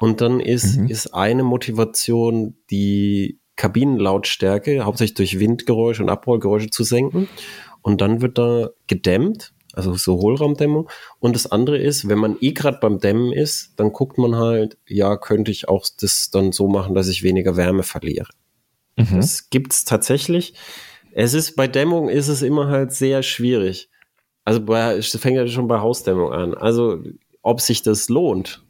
[0.00, 0.86] Und dann ist, mhm.
[0.88, 7.28] ist eine Motivation, die Kabinenlautstärke hauptsächlich durch Windgeräusche und Abrollgeräusche zu senken
[7.82, 10.88] und dann wird da gedämmt, also so Hohlraumdämmung.
[11.18, 14.78] Und das andere ist, wenn man eh gerade beim Dämmen ist, dann guckt man halt,
[14.86, 18.28] ja, könnte ich auch das dann so machen, dass ich weniger Wärme verliere.
[18.96, 19.16] Mhm.
[19.16, 20.54] Das gibt's tatsächlich.
[21.12, 23.90] Es ist bei Dämmung ist es immer halt sehr schwierig.
[24.44, 26.54] Also bei, es fängt ja schon bei Hausdämmung an.
[26.54, 27.02] Also
[27.42, 28.64] ob sich das lohnt,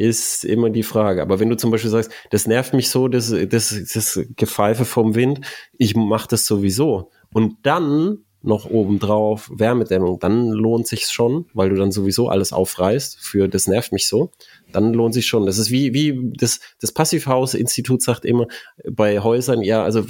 [0.00, 1.20] ist immer die Frage.
[1.20, 5.14] Aber wenn du zum Beispiel sagst, das nervt mich so, das, das, das Gepfeife vom
[5.14, 5.42] Wind,
[5.76, 7.10] ich mache das sowieso.
[7.32, 13.18] Und dann noch obendrauf Wärmedämmung, dann lohnt sich schon, weil du dann sowieso alles aufreißt
[13.20, 14.30] für das nervt mich so,
[14.72, 15.44] dann lohnt sich schon.
[15.44, 18.46] Das ist wie, wie das, das Passivhaus-Institut sagt immer
[18.90, 20.06] bei Häusern, ja, also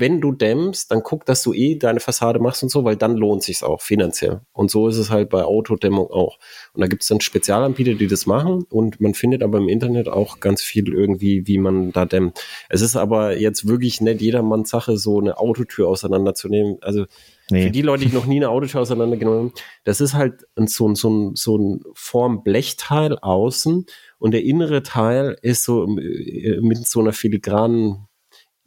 [0.00, 3.16] wenn du dämmst, dann guck, dass du eh deine Fassade machst und so, weil dann
[3.16, 4.40] lohnt sich's auch finanziell.
[4.52, 6.38] Und so ist es halt bei Autodämmung auch.
[6.72, 10.08] Und da gibt es dann Spezialanbieter, die das machen und man findet aber im Internet
[10.08, 12.40] auch ganz viel irgendwie, wie man da dämmt.
[12.68, 16.78] Es ist aber jetzt wirklich nicht jedermanns Sache, so eine Autotür auseinanderzunehmen.
[16.80, 17.06] Also
[17.50, 17.64] Nee.
[17.64, 20.94] Für die Leute, die noch nie eine Autotür auseinandergenommen haben, das ist halt so, ein
[20.94, 23.86] so, ein so ein Form-Blechteil außen
[24.18, 28.06] und der innere Teil ist so äh, mit so einer filigranen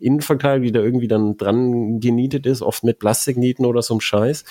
[0.03, 4.45] Innenverkleidung, die da irgendwie dann dran genietet ist, oft mit Plastiknieten oder so einem Scheiß.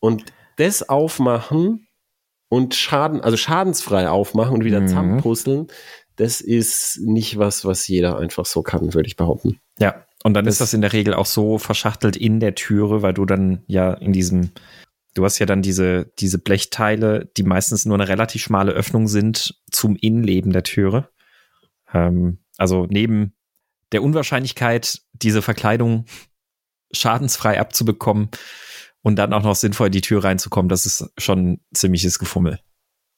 [0.00, 0.24] Und
[0.56, 1.86] das aufmachen
[2.48, 4.88] und Schaden, also schadensfrei aufmachen und wieder mhm.
[4.88, 5.66] zusammenpuzzeln,
[6.16, 9.58] das ist nicht was, was jeder einfach so kann, würde ich behaupten.
[9.78, 13.02] Ja, und dann das ist das in der Regel auch so verschachtelt in der Türe,
[13.02, 14.52] weil du dann ja in diesem,
[15.14, 19.60] du hast ja dann diese, diese Blechteile, die meistens nur eine relativ schmale Öffnung sind
[19.70, 21.08] zum Innenleben der Türe.
[21.92, 23.33] Ähm, also neben
[23.94, 26.04] der Unwahrscheinlichkeit, diese Verkleidung
[26.92, 28.28] schadensfrei abzubekommen
[29.02, 32.58] und dann auch noch sinnvoll in die Tür reinzukommen, das ist schon ziemliches Gefummel.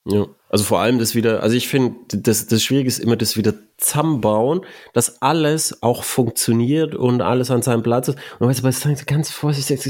[0.09, 3.37] Ja, also vor allem das wieder, also ich finde, das, das Schwierige ist immer das
[3.37, 4.61] wieder zusammenbauen,
[4.95, 8.19] dass alles auch funktioniert und alles an seinem Platz ist.
[8.39, 9.83] Und weißt du, was ganz vorsichtig,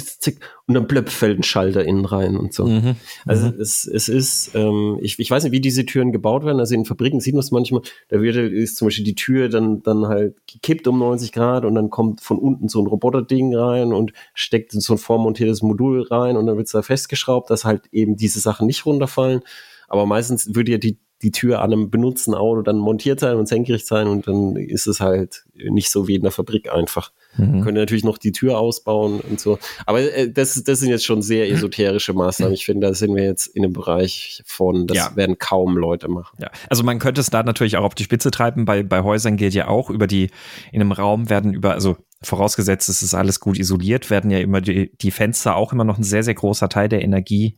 [0.66, 2.64] und dann plöpp fällt ein Schalter innen rein und so.
[2.64, 2.96] Mhm.
[3.26, 3.60] Also mhm.
[3.60, 6.58] es, es ist, ähm, ich, ich weiß nicht, wie diese Türen gebaut werden.
[6.58, 9.82] Also in Fabriken sieht man es manchmal, da wird ist zum Beispiel die Tür dann,
[9.82, 13.92] dann halt gekippt um 90 Grad und dann kommt von unten so ein Roboterding rein
[13.92, 17.66] und steckt in so ein vormontiertes Modul rein und dann wird es da festgeschraubt, dass
[17.66, 19.42] halt eben diese Sachen nicht runterfallen.
[19.88, 23.48] Aber meistens würde ja die die Tür an einem benutzten Auto dann montiert sein und
[23.48, 27.10] senkrecht sein und dann ist es halt nicht so wie in der Fabrik einfach.
[27.38, 27.62] Mhm.
[27.62, 29.58] Können natürlich noch die Tür ausbauen und so.
[29.86, 32.52] Aber äh, das, das sind jetzt schon sehr esoterische Maßnahmen.
[32.52, 35.16] Ich finde, da sind wir jetzt in einem Bereich von, das ja.
[35.16, 36.36] werden kaum Leute machen.
[36.38, 38.66] Ja, also man könnte es da natürlich auch auf die Spitze treiben.
[38.66, 40.30] Bei, bei Häusern geht ja auch über die,
[40.70, 44.60] in einem Raum werden über, also vorausgesetzt, es ist alles gut isoliert, werden ja immer
[44.60, 47.56] die, die Fenster auch immer noch ein sehr, sehr großer Teil der Energie,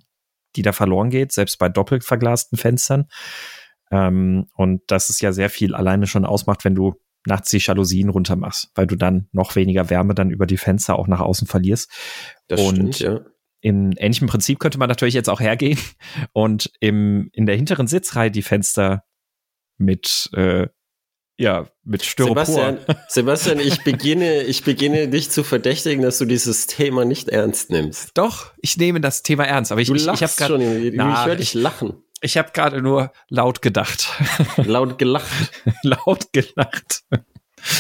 [0.59, 3.07] die da verloren geht, selbst bei doppelt verglasten Fenstern.
[3.91, 6.95] Ähm, und das ist ja sehr viel alleine schon ausmacht, wenn du
[7.27, 10.99] nachts die Jalousien runter machst, weil du dann noch weniger Wärme dann über die Fenster
[10.99, 11.91] auch nach außen verlierst.
[12.49, 13.21] Das und stimmt, ja.
[13.61, 15.79] In ähnlichem Prinzip könnte man natürlich jetzt auch hergehen
[16.33, 19.05] und im, in der hinteren Sitzreihe die Fenster
[19.79, 20.69] mit äh,
[21.39, 22.45] ja, mit Styropor.
[22.45, 22.79] Sebastian,
[23.09, 28.11] Sebastian, ich beginne, ich beginne dich zu verdächtigen, dass du dieses Thema nicht ernst nimmst.
[28.15, 31.37] Doch, ich nehme das Thema ernst, aber ich, du ich, ich habe gerade, ich höre
[31.37, 32.03] dich lachen.
[32.21, 34.09] Ich habe gerade nur laut gedacht.
[34.57, 35.53] Laut gelacht.
[35.83, 37.05] laut gelacht.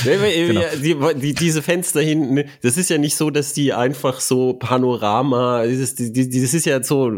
[0.04, 0.62] Genau.
[0.74, 4.54] die, die, diese Fenster hinten, ne, das ist ja nicht so, dass die einfach so
[4.54, 7.12] Panorama, das ist, das ist ja so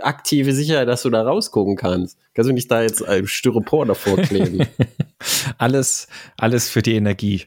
[0.00, 2.18] aktive Sicherheit, dass du da rausgucken kannst.
[2.34, 4.66] Kannst du nicht da jetzt ein Styropor davor kleben?
[5.58, 7.44] alles, alles für die Energie.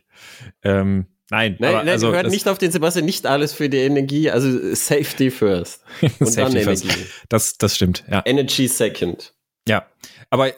[0.64, 4.30] Ähm, nein, nein, nein also, hört nicht auf den Sebastian, nicht alles für die Energie,
[4.30, 5.84] also Safety first.
[6.02, 6.86] Und Safety dann first.
[6.86, 7.06] Energie.
[7.30, 8.22] Das, das stimmt, ja.
[8.26, 9.34] Energy second.
[9.68, 9.86] Ja,
[10.30, 10.54] aber äh,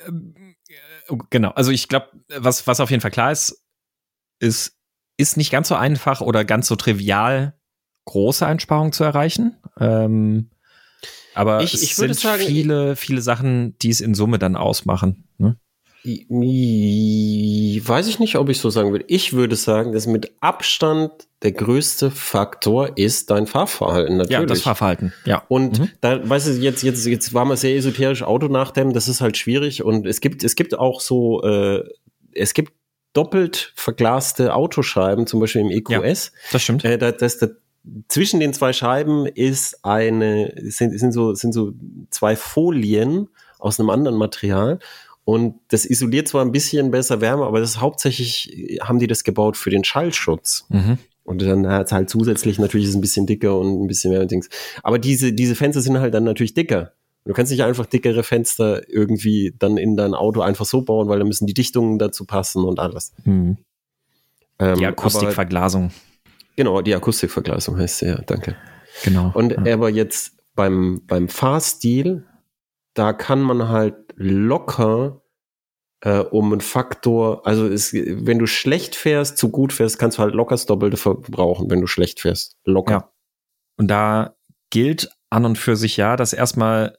[1.30, 2.08] genau, also ich glaube,
[2.38, 3.64] was, was auf jeden Fall klar ist,
[4.40, 4.78] ist,
[5.18, 7.54] ist nicht ganz so einfach oder ganz so trivial,
[8.06, 9.58] große Einsparungen zu erreichen.
[9.80, 10.50] Ähm,
[11.36, 15.26] aber ich, ich es sind sagen, viele, viele Sachen, die es in Summe dann ausmachen.
[15.38, 15.58] Ne?
[16.04, 19.06] Weiß ich nicht, ob ich so sagen würde.
[19.08, 21.12] Ich würde sagen, dass mit Abstand
[21.44, 24.18] der größte Faktor ist dein Fahrverhalten.
[24.18, 24.40] Natürlich.
[24.40, 25.14] Ja, das Fahrverhalten.
[25.26, 25.44] Ja.
[25.50, 25.90] Und mhm.
[26.02, 28.94] da, weißt du, jetzt, jetzt, jetzt war man sehr esoterisch Auto nachdämmen.
[28.94, 29.84] Das ist halt schwierig.
[29.84, 31.84] Und es gibt, es gibt auch so, äh,
[32.34, 32.74] es gibt
[33.14, 36.32] doppelt verglaste Autoscheiben, zum Beispiel im EQS.
[36.34, 36.86] Ja, das stimmt.
[36.86, 37.52] Äh, das, das, das,
[38.08, 41.74] zwischen den zwei Scheiben ist eine, sind, sind so, sind so
[42.10, 44.80] zwei Folien aus einem anderen Material.
[45.26, 49.24] Und das isoliert zwar ein bisschen besser Wärme, aber das ist hauptsächlich haben die das
[49.24, 50.66] gebaut für den Schallschutz.
[50.70, 50.98] Mhm.
[51.24, 54.26] Und dann hat es halt zusätzlich natürlich ist ein bisschen dicker und ein bisschen mehr
[54.26, 54.50] Dings.
[54.82, 56.94] Aber diese, diese Fenster sind halt dann natürlich dicker.
[57.26, 61.20] Du kannst nicht einfach dickere Fenster irgendwie dann in dein Auto einfach so bauen, weil
[61.20, 63.14] da müssen die Dichtungen dazu passen und alles.
[63.24, 63.58] Mhm.
[64.58, 65.92] Ähm, die Akustikverglasung.
[66.56, 68.56] Genau, die Akustikverglasung heißt sie, ja, danke.
[69.04, 69.32] Genau.
[69.34, 69.74] Und ja.
[69.74, 72.26] aber jetzt beim, beim Fahrstil,
[72.94, 75.22] da kann man halt locker
[76.02, 80.22] äh, um einen Faktor, also es, wenn du schlecht fährst, zu gut fährst, kannst du
[80.22, 82.58] halt locker das Doppelte verbrauchen, wenn du schlecht fährst.
[82.64, 82.92] Locker.
[82.92, 83.12] Ja.
[83.78, 84.36] Und da
[84.70, 86.98] gilt an und für sich ja, dass erstmal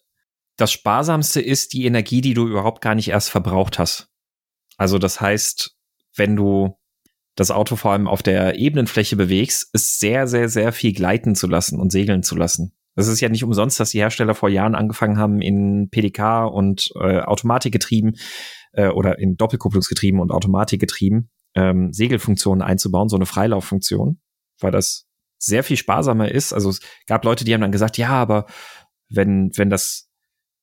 [0.57, 4.09] das Sparsamste ist die Energie, die du überhaupt gar nicht erst verbraucht hast.
[4.77, 5.77] Also das heißt,
[6.17, 6.77] wenn du
[7.37, 11.47] das Auto vor allem auf der Ebenenfläche bewegst, ist sehr, sehr, sehr viel gleiten zu
[11.47, 12.75] lassen und segeln zu lassen.
[12.97, 16.91] Das ist ja nicht umsonst, dass die Hersteller vor Jahren angefangen haben, in PDK und
[16.97, 18.17] äh, Automatikgetrieben
[18.73, 24.21] äh, oder in Doppelkupplungsgetrieben und Automatikgetrieben ähm, Segelfunktionen einzubauen, so eine Freilauffunktion,
[24.61, 25.07] weil das
[25.39, 26.53] sehr viel sparsamer ist.
[26.53, 28.47] Also es gab Leute, die haben dann gesagt, ja, aber
[29.09, 30.10] wenn, wenn das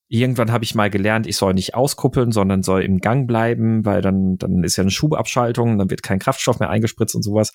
[0.10, 4.01] Irgendwann habe ich mal gelernt, ich soll nicht auskuppeln, sondern soll im Gang bleiben, weil
[4.01, 7.51] dann, dann ist ja eine Schubabschaltung, dann wird kein Kraftstoff mehr eingespritzt und sowas.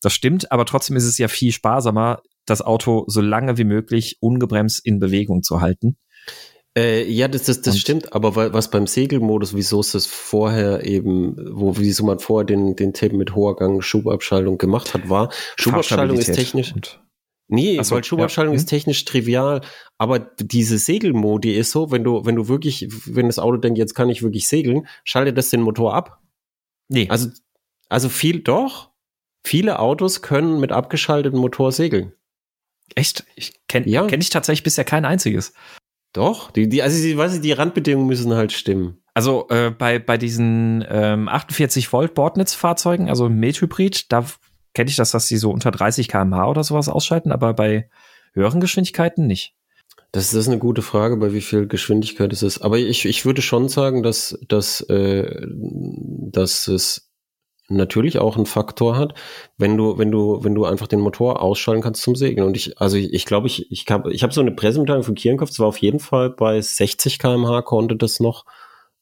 [0.00, 4.18] Das stimmt, aber trotzdem ist es ja viel sparsamer, das Auto so lange wie möglich
[4.20, 5.96] ungebremst in Bewegung zu halten.
[6.76, 11.36] Äh, ja, das, das, das stimmt, aber was beim Segelmodus, wieso ist das vorher eben,
[11.52, 16.16] wo, wieso man vorher den, den Tipp mit hoher Gang Schubabschaltung gemacht hat, war, Schubabschaltung
[16.18, 16.72] ist technisch.
[16.72, 17.00] Und
[17.48, 18.56] Nee, so, weil Schubabschaltung ja.
[18.56, 18.70] ist mhm.
[18.70, 19.62] technisch trivial,
[19.96, 23.94] aber diese Segelmodi ist so, wenn du, wenn du wirklich, wenn das Auto denkt, jetzt
[23.94, 26.20] kann ich wirklich segeln, schaltet das den Motor ab.
[26.88, 27.08] Nee.
[27.08, 27.30] Also,
[27.88, 28.90] also viel, doch.
[29.44, 32.12] Viele Autos können mit abgeschaltetem Motor segeln.
[32.94, 33.24] Echt?
[33.34, 34.06] Ich kenne ja.
[34.06, 35.54] kenn ich tatsächlich bisher kein einziges.
[36.12, 39.02] Doch, die, die, also die, weiß ich, die Randbedingungen müssen halt stimmen.
[39.14, 44.24] Also äh, bei, bei diesen ähm, 48 Volt Bordnetzfahrzeugen, also Methybrid, da
[44.78, 47.90] kenne ich das, dass sie so unter 30 km/h oder sowas ausschalten, aber bei
[48.32, 49.56] höheren Geschwindigkeiten nicht.
[50.12, 52.60] Das, ist eine gute Frage, bei wie viel Geschwindigkeit es ist.
[52.60, 57.10] Aber ich, ich würde schon sagen, dass, dass, äh, dass es
[57.68, 59.14] natürlich auch einen Faktor hat,
[59.56, 62.46] wenn du, wenn du, wenn du einfach den Motor ausschalten kannst zum Segeln.
[62.46, 65.50] Und ich, also ich, glaube, ich, ich habe ich hab so eine Pressemitteilung von Kierenkopf,
[65.50, 68.44] es war auf jeden Fall bei 60 km/h konnte das noch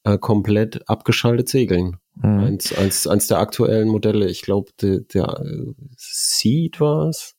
[0.03, 1.97] äh, komplett abgeschaltet segeln.
[2.15, 2.39] Mhm.
[2.39, 7.35] Eins, eins, eins der aktuellen Modelle, ich glaube, der, der äh, Seed war es.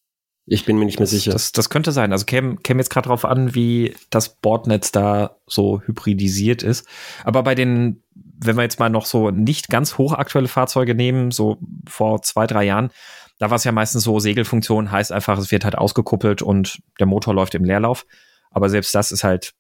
[0.51, 1.33] Ich bin mir nicht mehr sicher.
[1.33, 2.11] Das, das könnte sein.
[2.11, 6.87] Also käme käme jetzt gerade drauf an, wie das Bordnetz da so hybridisiert ist.
[7.23, 11.59] Aber bei den, wenn wir jetzt mal noch so nicht ganz hochaktuelle Fahrzeuge nehmen, so
[11.87, 12.91] vor zwei, drei Jahren,
[13.39, 17.07] da war es ja meistens so, Segelfunktion heißt einfach, es wird halt ausgekuppelt und der
[17.07, 18.07] Motor läuft im Leerlauf.
[18.51, 19.53] Aber selbst das ist halt,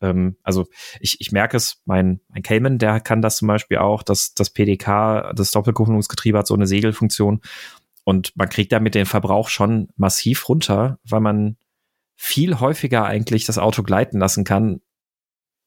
[0.00, 0.66] ähm, also
[1.00, 4.50] ich, ich merke es, mein, mein Cayman, der kann das zum Beispiel auch, dass das
[4.50, 7.40] PDK, das Doppelkupplungsgetriebe hat so eine Segelfunktion.
[8.04, 11.56] Und man kriegt damit den Verbrauch schon massiv runter, weil man
[12.16, 14.80] viel häufiger eigentlich das Auto gleiten lassen kann,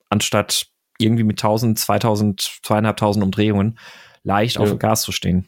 [0.10, 0.68] anstatt
[1.00, 3.80] irgendwie mit 1000, 2000, 2500 Umdrehungen
[4.24, 4.62] leicht ja.
[4.62, 5.48] auf dem Gas zu stehen.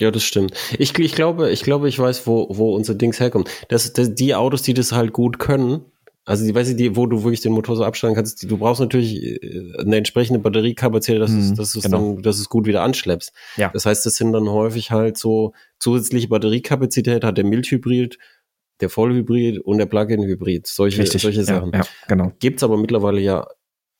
[0.00, 0.54] Ja, das stimmt.
[0.78, 3.48] Ich, ich glaube, ich glaube, ich weiß, wo, wo unser Dings herkommt.
[3.68, 5.84] Das, das, die Autos, die das halt gut können,
[6.26, 8.56] also die, weiß ich, die, wo du wirklich den Motor so abstellen kannst, die, du
[8.56, 12.14] brauchst natürlich äh, eine entsprechende Batteriekapazität, dass, mhm, es, dass, es genau.
[12.14, 13.32] dann, dass es gut wieder anschleppst.
[13.56, 13.70] Ja.
[13.70, 18.18] Das heißt, das sind dann häufig halt so zusätzliche Batteriekapazität, hat der Mildhybrid,
[18.80, 20.66] der Vollhybrid und der Plug-in-Hybrid.
[20.66, 21.22] Solche, Richtig.
[21.22, 21.72] solche Sachen.
[21.72, 22.32] Ja, ja, genau.
[22.38, 23.46] Gibt's aber mittlerweile ja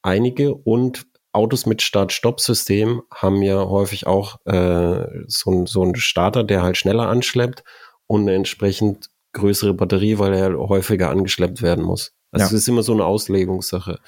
[0.03, 6.62] einige und Autos mit Start-Stopp-System haben ja häufig auch äh, so, so einen Starter, der
[6.62, 7.64] halt schneller anschleppt
[8.07, 12.14] und eine entsprechend größere Batterie, weil er häufiger angeschleppt werden muss.
[12.35, 12.59] Also ja.
[12.59, 13.99] ist immer so eine Auslegungssache.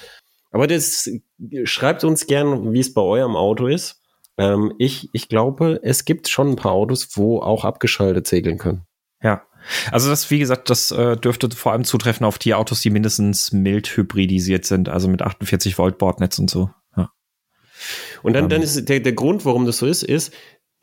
[0.50, 1.10] Aber das
[1.64, 4.00] schreibt uns gern, wie es bei eurem Auto ist.
[4.38, 8.82] Ähm, ich, ich glaube, es gibt schon ein paar Autos, wo auch abgeschaltet segeln können.
[9.22, 9.42] Ja.
[9.90, 13.52] Also das, wie gesagt, das äh, dürfte vor allem zutreffen auf die Autos, die mindestens
[13.52, 16.70] mild hybridisiert sind, also mit 48 Volt Bordnetz und so.
[18.22, 18.64] Und dann, dann ähm.
[18.64, 20.32] ist der, der Grund, warum das so ist, ist,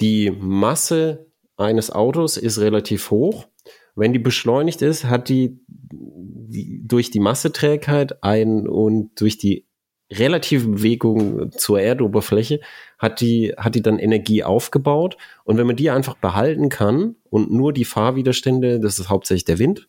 [0.02, 1.28] die Masse
[1.58, 3.48] eines Autos ist relativ hoch.
[3.96, 9.68] Wenn die beschleunigt ist, hat die, die durch die Masseträgheit ein und durch die
[10.12, 12.60] relative Bewegung zur Erdoberfläche
[13.00, 15.18] hat die, hat die dann Energie aufgebaut.
[15.44, 19.60] Und wenn man die einfach behalten kann und nur die Fahrwiderstände, das ist hauptsächlich der
[19.60, 19.88] Wind,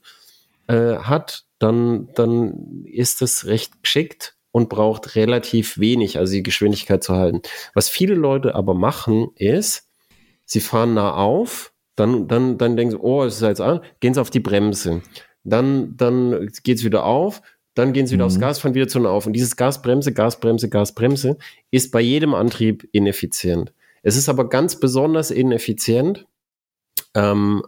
[0.67, 7.03] äh, hat, dann, dann ist das recht geschickt und braucht relativ wenig, also die Geschwindigkeit
[7.03, 7.43] zu halten.
[7.75, 9.89] Was viele Leute aber machen, ist,
[10.45, 14.15] sie fahren nah auf, dann, dann, dann denken sie, oh, es ist jetzt an, gehen
[14.15, 15.03] sie auf die Bremse.
[15.45, 17.43] Dann, dann geht's wieder auf,
[17.75, 18.31] dann gehen sie wieder mhm.
[18.31, 19.27] aufs Gas, fahren wieder zu nah auf.
[19.27, 21.37] Und dieses Gasbremse, Gasbremse, Gasbremse
[21.71, 23.73] ist bei jedem Antrieb ineffizient.
[24.03, 26.27] Es ist aber ganz besonders ineffizient,
[27.15, 27.63] ähm,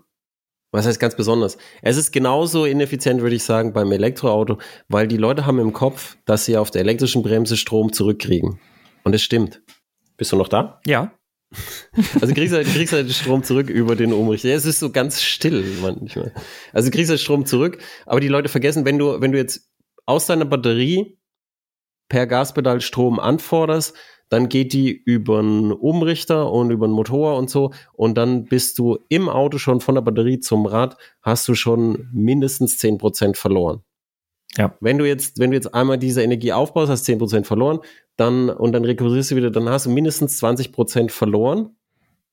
[0.72, 1.56] was heißt ganz besonders?
[1.80, 4.58] Es ist genauso ineffizient, würde ich sagen, beim Elektroauto,
[4.88, 8.58] weil die Leute haben im Kopf, dass sie auf der elektrischen Bremse Strom zurückkriegen.
[9.02, 9.62] Und es stimmt.
[10.16, 10.80] Bist du noch da?
[10.84, 11.12] Ja.
[12.20, 14.48] Also kriegst du, halt, kriegst halt Strom zurück über den Umrichter.
[14.48, 16.32] Ja, es ist so ganz still manchmal.
[16.72, 19.70] Also kriegst du halt Strom zurück, aber die Leute vergessen, wenn du, wenn du jetzt
[20.04, 21.18] aus deiner Batterie
[22.08, 23.94] per Gaspedal Strom anforderst,
[24.28, 28.78] dann geht die über einen Umrichter und über einen Motor und so und dann bist
[28.78, 33.82] du im Auto schon von der Batterie zum Rad, hast du schon mindestens 10% verloren.
[34.56, 34.74] Ja.
[34.80, 37.80] Wenn du jetzt, wenn du jetzt einmal diese Energie aufbaust, hast 10% verloren,
[38.16, 41.76] dann, und dann rekurrierst du wieder, dann hast du mindestens 20% verloren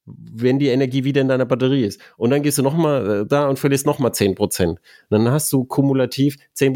[0.05, 1.99] wenn die Energie wieder in deiner Batterie ist.
[2.17, 4.77] Und dann gehst du nochmal äh, da und verlierst nochmal 10%.
[5.09, 6.73] Dann hast du kumulativ 10%,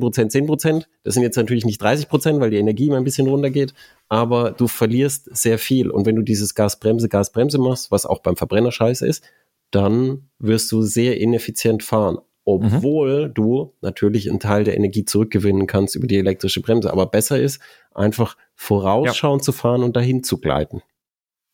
[0.00, 0.84] 10%, 10%.
[1.02, 3.74] Das sind jetzt natürlich nicht 30%, weil die Energie immer ein bisschen runtergeht,
[4.08, 5.90] aber du verlierst sehr viel.
[5.90, 9.24] Und wenn du dieses Gasbremse, Gasbremse machst, was auch beim Verbrenner scheiße ist,
[9.70, 12.18] dann wirst du sehr ineffizient fahren.
[12.44, 13.34] Obwohl mhm.
[13.34, 16.90] du natürlich einen Teil der Energie zurückgewinnen kannst über die elektrische Bremse.
[16.90, 17.60] Aber besser ist,
[17.94, 19.44] einfach vorausschauend ja.
[19.44, 20.82] zu fahren und dahin zu gleiten.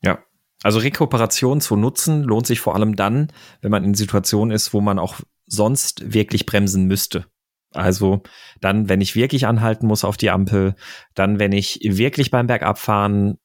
[0.02, 0.24] Ja,
[0.62, 4.80] also Rekuperation zu nutzen lohnt sich vor allem dann, wenn man in Situationen ist, wo
[4.80, 5.16] man auch
[5.46, 7.26] sonst wirklich bremsen müsste.
[7.72, 8.22] Also
[8.60, 10.74] dann, wenn ich wirklich anhalten muss auf die Ampel,
[11.14, 13.38] dann, wenn ich wirklich beim Bergabfahren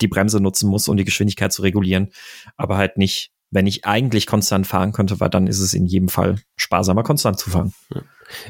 [0.00, 2.10] die Bremse nutzen muss, um die Geschwindigkeit zu regulieren,
[2.56, 6.08] aber halt nicht, wenn ich eigentlich konstant fahren könnte, weil dann ist es in jedem
[6.08, 7.72] Fall sparsamer, konstant zu fahren.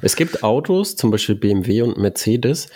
[0.00, 2.68] Es gibt Autos, zum Beispiel BMW und Mercedes,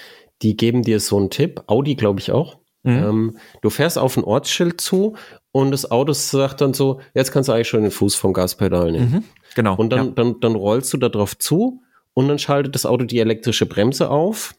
[0.42, 2.92] die geben dir so einen Tipp, Audi glaube ich auch, Mhm.
[2.92, 5.16] Ähm, du fährst auf ein Ortsschild zu
[5.50, 8.92] und das Auto sagt dann so, jetzt kannst du eigentlich schon den Fuß vom Gaspedal
[8.92, 9.10] nehmen.
[9.10, 9.24] Mhm.
[9.56, 9.74] Genau.
[9.74, 10.12] Und dann, ja.
[10.14, 11.82] dann, dann rollst du da drauf zu
[12.14, 14.54] und dann schaltet das Auto die elektrische Bremse auf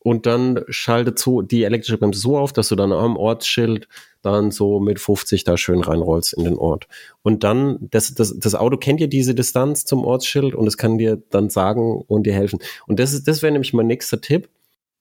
[0.00, 3.88] und dann schaltet so die elektrische Bremse so auf, dass du dann am Ortsschild
[4.22, 6.88] dann so mit 50 da schön reinrollst in den Ort.
[7.22, 10.98] Und dann, das, das, das Auto kennt ja diese Distanz zum Ortsschild und es kann
[10.98, 12.58] dir dann sagen und dir helfen.
[12.86, 14.48] Und das ist, das wäre nämlich mein nächster Tipp.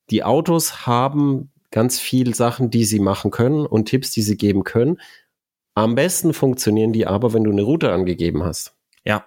[0.09, 4.63] Die Autos haben ganz viel Sachen, die sie machen können und Tipps, die sie geben
[4.63, 4.99] können.
[5.73, 8.73] Am besten funktionieren die aber, wenn du eine Route angegeben hast.
[9.03, 9.25] Ja.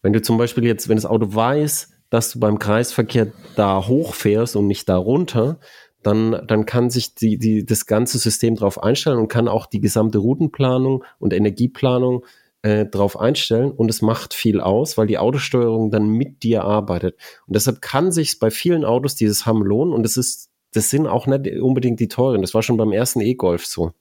[0.00, 4.54] Wenn du zum Beispiel jetzt, wenn das Auto weiß, dass du beim Kreisverkehr da hochfährst
[4.54, 5.58] und nicht da runter,
[6.02, 9.80] dann, dann kann sich die, die, das ganze System darauf einstellen und kann auch die
[9.80, 12.26] gesamte Routenplanung und Energieplanung
[12.60, 17.16] äh, drauf einstellen und es macht viel aus, weil die Autosteuerung dann mit dir arbeitet.
[17.46, 21.06] Und deshalb kann sich bei vielen Autos dieses haben lohnen und es ist, das sind
[21.06, 22.42] auch nicht unbedingt die teuren.
[22.42, 23.92] Das war schon beim ersten E-Golf so.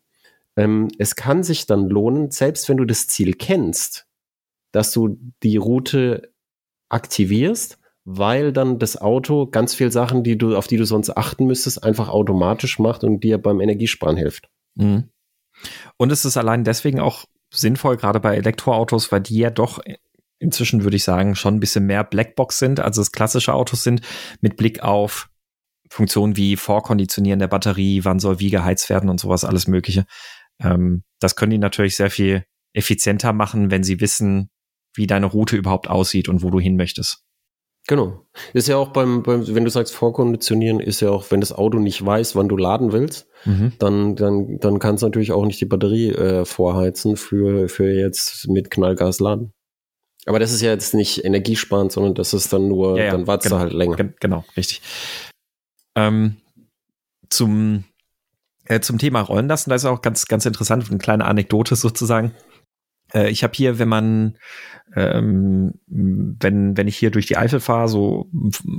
[0.58, 4.06] Ähm, es kann sich dann lohnen, selbst wenn du das Ziel kennst,
[4.74, 6.34] dass du die Route
[6.90, 11.46] aktivierst, weil dann das Auto ganz viel Sachen, die du, auf die du sonst achten
[11.46, 14.50] müsstest, einfach automatisch macht und dir beim Energiesparen hilft.
[14.76, 15.10] Mhm.
[15.98, 19.80] Und es ist allein deswegen auch sinnvoll, gerade bei Elektroautos, weil die ja doch
[20.40, 24.02] inzwischen, würde ich sagen, schon ein bisschen mehr Blackbox sind, als es klassische Autos sind,
[24.42, 25.30] mit Blick auf
[25.90, 30.06] Funktionen wie Vorkonditionieren der Batterie, wann soll wie geheizt werden und sowas, alles Mögliche.
[30.60, 34.50] Ähm, das können die natürlich sehr viel effizienter machen, wenn sie wissen,
[34.96, 37.24] wie deine Route überhaupt aussieht und wo du hin möchtest.
[37.88, 38.26] Genau.
[38.54, 41.80] Ist ja auch beim, beim, wenn du sagst Vorkonditionieren, ist ja auch, wenn das Auto
[41.80, 43.74] nicht weiß, wann du laden willst, mhm.
[43.80, 48.48] dann, dann, dann kannst du natürlich auch nicht die Batterie äh, vorheizen für, für jetzt
[48.48, 49.54] mit Knallgas laden.
[50.26, 53.26] Aber das ist ja jetzt nicht energiesparend, sondern das ist dann nur, ja, ja, dann
[53.26, 53.98] wartest genau, du halt länger.
[54.20, 54.82] Genau, richtig.
[55.96, 56.38] Ähm,
[57.30, 57.86] zum,
[58.66, 62.34] äh, zum Thema Rollen lassen, da ist auch ganz, ganz interessant, eine kleine Anekdote sozusagen.
[63.14, 64.38] Äh, ich habe hier, wenn man,
[64.96, 68.30] ähm, wenn, wenn ich hier durch die Eifel fahre, so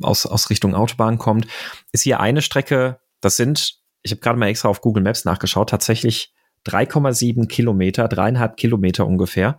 [0.02, 1.46] aus, aus Richtung Autobahn kommt,
[1.92, 5.70] ist hier eine Strecke, das sind, ich habe gerade mal extra auf Google Maps nachgeschaut,
[5.70, 6.34] tatsächlich
[6.66, 9.58] 3,7 Kilometer, dreieinhalb Kilometer ungefähr,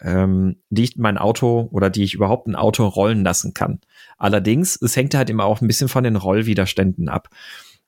[0.00, 3.80] ähm, die ich mein Auto oder die ich überhaupt ein Auto rollen lassen kann.
[4.18, 7.28] Allerdings, es hängt halt immer auch ein bisschen von den Rollwiderständen ab.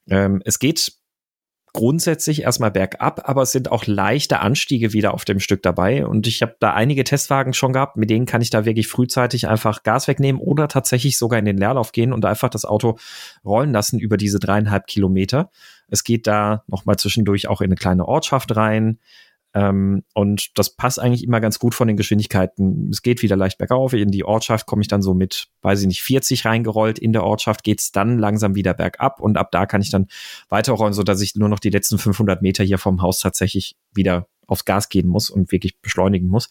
[0.09, 0.93] Ähm, es geht
[1.75, 6.07] grundsätzlich erstmal bergab, aber es sind auch leichte Anstiege wieder auf dem Stück dabei.
[6.07, 9.49] Und ich habe da einige Testwagen schon gehabt, mit denen kann ich da wirklich frühzeitig
[9.49, 12.97] einfach Gas wegnehmen oder tatsächlich sogar in den Leerlauf gehen und einfach das Auto
[13.45, 15.51] rollen lassen über diese dreieinhalb Kilometer.
[15.89, 18.99] Es geht da nochmal zwischendurch auch in eine kleine Ortschaft rein.
[19.55, 22.91] Ähm, und das passt eigentlich immer ganz gut von den Geschwindigkeiten.
[22.91, 23.93] Es geht wieder leicht bergauf.
[23.93, 26.99] In die Ortschaft komme ich dann so mit, weiß ich nicht, 40 reingerollt.
[26.99, 30.09] In der Ortschaft geht's dann langsam wieder bergab und ab da kann ich dann
[30.49, 34.27] weiterrollen, so dass ich nur noch die letzten 500 Meter hier vom Haus tatsächlich wieder
[34.47, 36.51] aufs Gas gehen muss und wirklich beschleunigen muss.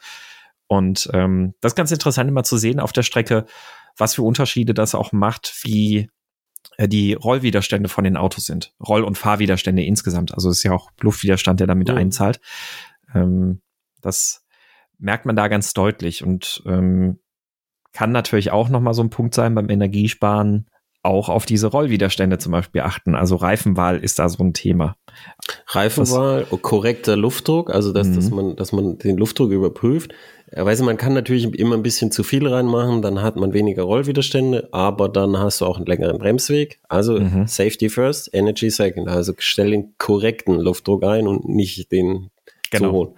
[0.68, 3.46] Und ähm, das ist ganz interessant immer zu sehen auf der Strecke,
[3.98, 6.10] was für Unterschiede das auch macht, wie
[6.78, 8.74] äh, die Rollwiderstände von den Autos sind.
[8.86, 10.34] Roll- und Fahrwiderstände insgesamt.
[10.34, 11.98] Also es ist ja auch Luftwiderstand, der damit mhm.
[11.98, 12.40] einzahlt.
[13.14, 13.62] Ähm,
[14.02, 14.46] das
[14.98, 17.20] merkt man da ganz deutlich und ähm,
[17.92, 20.68] kann natürlich auch nochmal so ein Punkt sein beim Energiesparen,
[21.04, 23.14] auch auf diese Rollwiderstände zum Beispiel achten.
[23.14, 24.96] Also Reifenwahl ist da so ein Thema.
[25.68, 28.36] Reifenwahl, das, korrekter Luftdruck, also dass, dass mhm.
[28.36, 30.14] man, dass man den Luftdruck überprüft.
[30.56, 34.70] Weiß man kann natürlich immer ein bisschen zu viel reinmachen, dann hat man weniger Rollwiderstände,
[34.72, 36.80] aber dann hast du auch einen längeren Bremsweg.
[36.88, 37.48] Also mhm.
[37.48, 39.10] Safety first, Energy second.
[39.10, 42.30] Also stell den korrekten Luftdruck ein und nicht den
[42.74, 42.90] genau.
[42.90, 43.16] zu holen.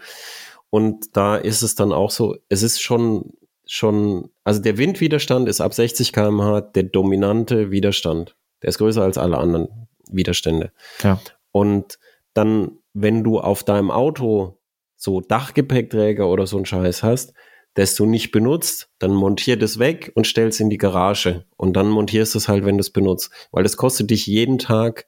[0.69, 3.33] Und da ist es dann auch so, es ist schon,
[3.65, 8.35] schon, also der Windwiderstand ist ab 60 km/h der dominante Widerstand.
[8.61, 10.71] Der ist größer als alle anderen Widerstände.
[11.01, 11.19] Ja.
[11.51, 11.99] Und
[12.33, 14.59] dann, wenn du auf deinem Auto
[14.95, 17.33] so Dachgepäckträger oder so ein Scheiß hast,
[17.75, 21.45] das du nicht benutzt, dann montier das weg und stell es in die Garage.
[21.57, 23.31] Und dann montierst du es halt, wenn du es benutzt.
[23.51, 25.07] Weil das kostet dich jeden Tag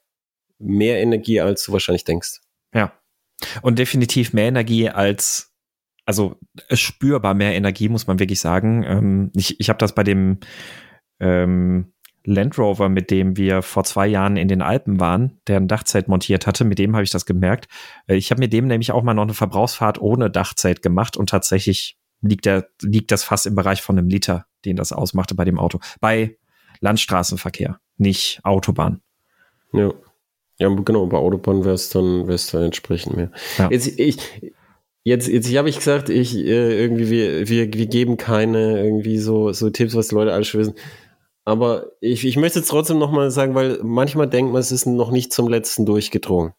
[0.58, 2.40] mehr Energie, als du wahrscheinlich denkst.
[2.74, 2.92] Ja.
[3.62, 5.54] Und definitiv mehr Energie als,
[6.04, 6.36] also
[6.72, 8.84] spürbar mehr Energie, muss man wirklich sagen.
[8.84, 10.38] Ähm, ich ich habe das bei dem
[11.20, 11.92] ähm,
[12.24, 16.08] Land Rover, mit dem wir vor zwei Jahren in den Alpen waren, der ein Dachzelt
[16.08, 17.68] montiert hatte, mit dem habe ich das gemerkt.
[18.06, 21.30] Äh, ich habe mit dem nämlich auch mal noch eine Verbrauchsfahrt ohne Dachzelt gemacht und
[21.30, 25.44] tatsächlich liegt, der, liegt das fast im Bereich von einem Liter, den das ausmachte bei
[25.44, 25.80] dem Auto.
[26.00, 26.36] Bei
[26.80, 29.00] Landstraßenverkehr, nicht Autobahn.
[29.72, 29.92] Ja.
[30.58, 33.30] Ja, genau, bei Autobahn wäre es dann, wär's dann entsprechend mehr.
[33.58, 33.70] Ja.
[33.70, 34.18] Jetzt, ich,
[35.04, 39.52] jetzt, jetzt habe ich gesagt, ich äh, irgendwie, wir, wir, wir geben keine irgendwie so,
[39.52, 40.74] so Tipps, was die Leute alles wissen.
[41.44, 45.10] Aber ich, ich möchte jetzt trotzdem nochmal sagen, weil manchmal denkt man, es ist noch
[45.10, 46.52] nicht zum letzten durchgedrungen.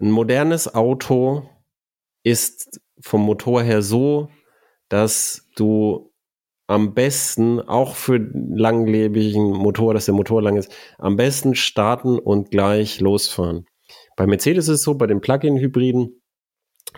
[0.00, 1.42] Ein modernes Auto
[2.22, 4.28] ist vom Motor her so,
[4.88, 6.11] dass du
[6.72, 12.50] am besten, auch für langlebigen Motor, dass der Motor lang ist, am besten starten und
[12.50, 13.66] gleich losfahren.
[14.16, 16.22] Bei Mercedes ist es so, bei den Plug-in-Hybriden,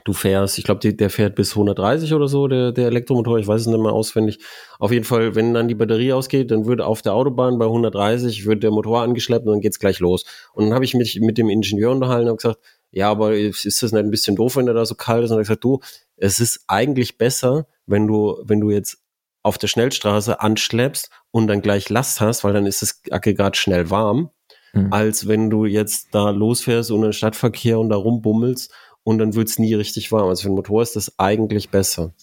[0.04, 3.62] du fährst, ich glaube, der fährt bis 130 oder so, der, der Elektromotor, ich weiß
[3.62, 4.38] es nicht mehr auswendig.
[4.78, 8.46] Auf jeden Fall, wenn dann die Batterie ausgeht, dann wird auf der Autobahn bei 130
[8.46, 10.24] wird der Motor angeschleppt und dann geht's gleich los.
[10.52, 12.60] Und dann habe ich mich mit dem Ingenieur unterhalten und gesagt,
[12.92, 15.30] ja, aber ist das nicht ein bisschen doof, wenn der da so kalt ist?
[15.30, 15.80] Und er hat gesagt, du,
[16.16, 19.03] es ist eigentlich besser, wenn du, wenn du jetzt
[19.44, 23.90] auf der Schnellstraße anschleppst und dann gleich Last hast, weil dann ist das Aggregat schnell
[23.90, 24.30] warm,
[24.72, 24.92] mhm.
[24.92, 28.72] als wenn du jetzt da losfährst und den Stadtverkehr und da rumbummelst
[29.04, 30.28] und dann wird's nie richtig warm.
[30.28, 32.14] Also für den Motor ist das eigentlich besser.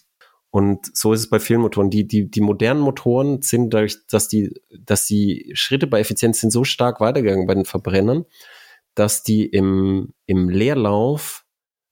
[0.50, 1.90] Und so ist es bei vielen Motoren.
[1.90, 6.52] Die, die, die modernen Motoren sind dadurch, dass die, dass die Schritte bei Effizienz sind
[6.52, 8.26] so stark weitergegangen bei den Verbrennern,
[8.96, 11.46] dass die im, im Leerlauf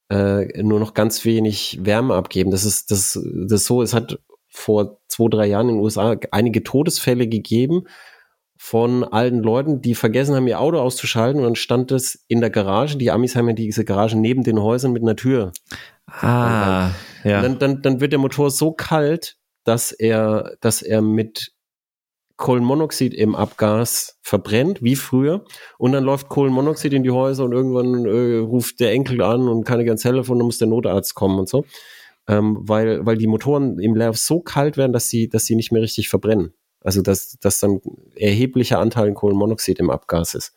[0.09, 2.51] äh, nur noch ganz wenig Wärme abgeben.
[2.51, 4.19] Das ist, das, das ist so, es hat
[4.50, 7.84] vor zwei, drei Jahren in den USA einige Todesfälle gegeben
[8.58, 12.50] von alten Leuten, die vergessen haben, ihr Auto auszuschalten und dann stand es in der
[12.50, 12.97] Garage.
[12.97, 15.54] Die Amis haben ja diese Garage neben den Häusern mit einer Tür.
[16.08, 16.89] Ah,
[17.24, 17.41] ja.
[17.41, 21.54] Dann, dann, dann wird der Motor so kalt, dass er, dass er mit
[22.36, 25.45] Kohlenmonoxid im Abgas verbrennt, wie früher.
[25.78, 29.66] Und dann läuft Kohlenmonoxid in die Häuser und irgendwann äh, ruft der Enkel an und
[29.66, 31.66] kann nicht ans Telefon, dann muss der Notarzt kommen und so.
[32.30, 35.71] Ähm, weil, weil die Motoren im Leerlauf so kalt werden, dass sie, dass sie nicht
[35.71, 36.53] mehr richtig verbrennen.
[36.82, 37.82] Also dass, dass dann
[38.15, 40.53] erheblicher Anteil Kohlenmonoxid im Abgas ist.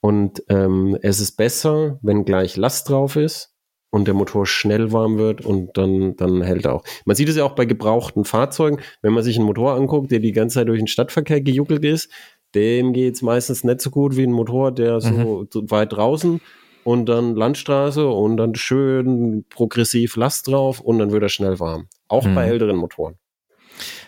[0.00, 3.54] Und ähm, es ist besser, wenn gleich Last drauf ist
[3.90, 6.84] und der Motor schnell warm wird und dann, dann hält er auch.
[7.06, 10.20] Man sieht es ja auch bei gebrauchten Fahrzeugen, wenn man sich einen Motor anguckt, der
[10.20, 12.10] die ganze Zeit durch den Stadtverkehr gejuckelt ist,
[12.54, 15.48] dem geht es meistens nicht so gut wie ein Motor, der so, mhm.
[15.50, 16.40] so weit draußen
[16.86, 21.88] und dann Landstraße und dann schön progressiv Last drauf und dann wird er schnell warm.
[22.06, 22.36] Auch mhm.
[22.36, 23.18] bei älteren Motoren.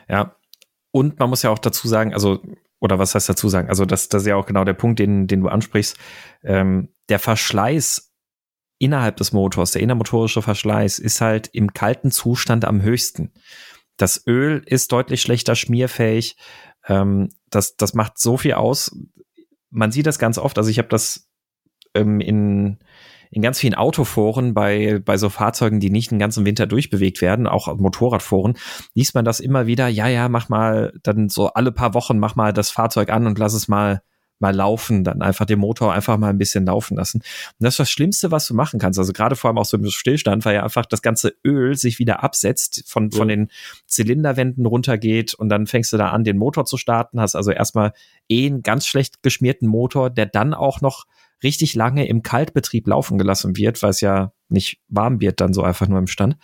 [0.08, 0.36] Ja,
[0.92, 2.40] und man muss ja auch dazu sagen, also,
[2.78, 3.68] oder was heißt dazu sagen?
[3.68, 5.96] Also, das, das ist ja auch genau der Punkt, den, den du ansprichst.
[6.44, 8.12] Ähm, der Verschleiß
[8.78, 13.32] innerhalb des Motors, der innermotorische Verschleiß, ist halt im kalten Zustand am höchsten.
[13.96, 16.36] Das Öl ist deutlich schlechter schmierfähig.
[16.86, 18.96] Ähm, das, das macht so viel aus.
[19.68, 20.58] Man sieht das ganz oft.
[20.58, 21.27] Also ich habe das
[21.94, 22.78] ähm, in
[23.30, 27.46] in ganz vielen Autoforen bei, bei so Fahrzeugen, die nicht den ganzen Winter durchbewegt werden,
[27.46, 28.56] auch Motorradforen,
[28.94, 32.36] liest man das immer wieder, ja, ja, mach mal dann so alle paar Wochen, mach
[32.36, 34.02] mal das Fahrzeug an und lass es mal
[34.40, 37.18] mal laufen, dann einfach den Motor einfach mal ein bisschen laufen lassen.
[37.18, 37.24] Und
[37.64, 38.96] das ist das Schlimmste, was du machen kannst.
[38.96, 41.98] Also gerade vor allem auch so im Stillstand, weil ja einfach das ganze Öl sich
[41.98, 43.18] wieder absetzt, von, ja.
[43.18, 43.48] von den
[43.86, 47.92] Zylinderwänden runtergeht und dann fängst du da an, den Motor zu starten, hast also erstmal
[48.28, 51.06] eh einen ganz schlecht geschmierten Motor, der dann auch noch
[51.42, 55.62] richtig lange im Kaltbetrieb laufen gelassen wird, weil es ja nicht warm wird dann so
[55.62, 56.36] einfach nur im Stand.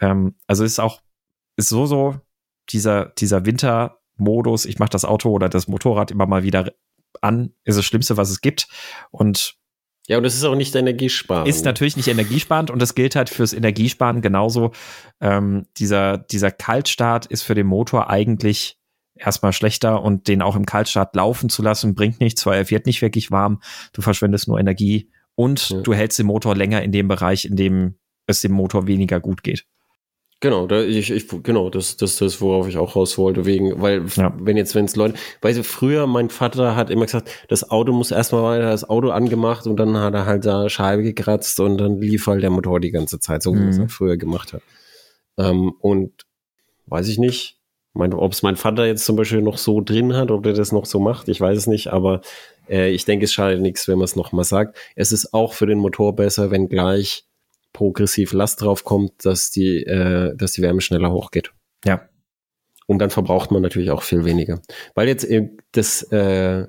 [0.00, 1.00] Ähm, also ist auch,
[1.56, 2.16] ist so, so
[2.70, 6.72] dieser, dieser Wintermodus, ich mache das Auto oder das Motorrad immer mal wieder
[7.20, 8.68] an, ist das Schlimmste, was es gibt.
[9.10, 9.56] Und
[10.08, 11.48] ja, und das ist auch nicht energiesparend.
[11.48, 14.72] Ist natürlich nicht energiesparend und das gilt halt fürs Energiesparen genauso.
[15.20, 18.78] Ähm, dieser, dieser Kaltstart ist für den Motor eigentlich
[19.14, 22.86] erstmal schlechter und den auch im Kaltstart laufen zu lassen, bringt nichts, weil er wird
[22.86, 23.60] nicht wirklich warm.
[23.92, 25.80] Du verschwendest nur Energie und ja.
[25.80, 27.94] du hältst den Motor länger in dem Bereich, in dem
[28.26, 29.66] es dem Motor weniger gut geht.
[30.42, 34.04] Genau, da, ich, ich, genau, das, das, das, worauf ich auch raus wollte, wegen, weil,
[34.16, 34.34] ja.
[34.40, 37.92] wenn jetzt, wenn es Leute, weißt du, früher, mein Vater hat immer gesagt, das Auto
[37.92, 41.78] muss erstmal weiter, das Auto angemacht und dann hat er halt da Scheibe gekratzt und
[41.78, 43.80] dann lief halt der Motor die ganze Zeit, so wie mhm.
[43.80, 44.62] er es früher gemacht hat.
[45.38, 46.10] Ähm, und
[46.86, 47.60] weiß ich nicht,
[47.94, 50.86] ob es mein Vater jetzt zum Beispiel noch so drin hat, ob er das noch
[50.86, 52.22] so macht, ich weiß es nicht, aber
[52.68, 54.78] äh, ich denke, es schadet nichts, wenn man es nochmal sagt.
[54.96, 57.24] Es ist auch für den Motor besser, wenn gleich
[57.72, 61.52] progressiv Last drauf kommt, dass die, äh, dass die Wärme schneller hochgeht.
[61.84, 62.08] Ja.
[62.86, 64.60] Und dann verbraucht man natürlich auch viel weniger.
[64.94, 65.26] Weil jetzt
[65.72, 66.66] das, äh,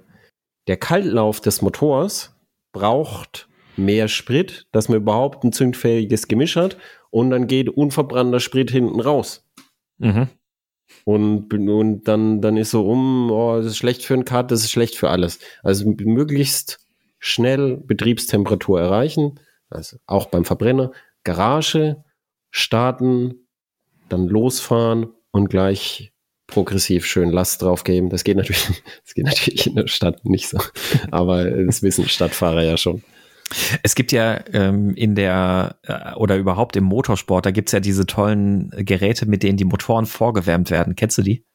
[0.67, 2.35] der Kaltlauf des Motors
[2.71, 6.77] braucht mehr Sprit, dass man überhaupt ein zündfähiges Gemisch hat
[7.09, 9.45] und dann geht unverbrannter Sprit hinten raus.
[9.97, 10.27] Mhm.
[11.05, 14.63] Und, und dann, dann ist so um, oh, das ist schlecht für ein Kart, das
[14.63, 15.39] ist schlecht für alles.
[15.61, 16.79] Also möglichst
[17.19, 19.39] schnell Betriebstemperatur erreichen,
[19.69, 20.91] also auch beim Verbrenner,
[21.23, 22.03] Garage,
[22.51, 23.47] starten,
[24.09, 26.13] dann losfahren und gleich
[26.47, 28.09] progressiv schön Last draufgeben.
[28.09, 28.67] Das geht natürlich,
[29.03, 30.59] das geht natürlich in der Stadt nicht so.
[31.11, 33.03] Aber das wissen Stadtfahrer ja schon.
[33.83, 38.05] Es gibt ja ähm, in der äh, oder überhaupt im Motorsport, da gibt's ja diese
[38.05, 40.95] tollen Geräte, mit denen die Motoren vorgewärmt werden.
[40.95, 41.45] Kennst du die?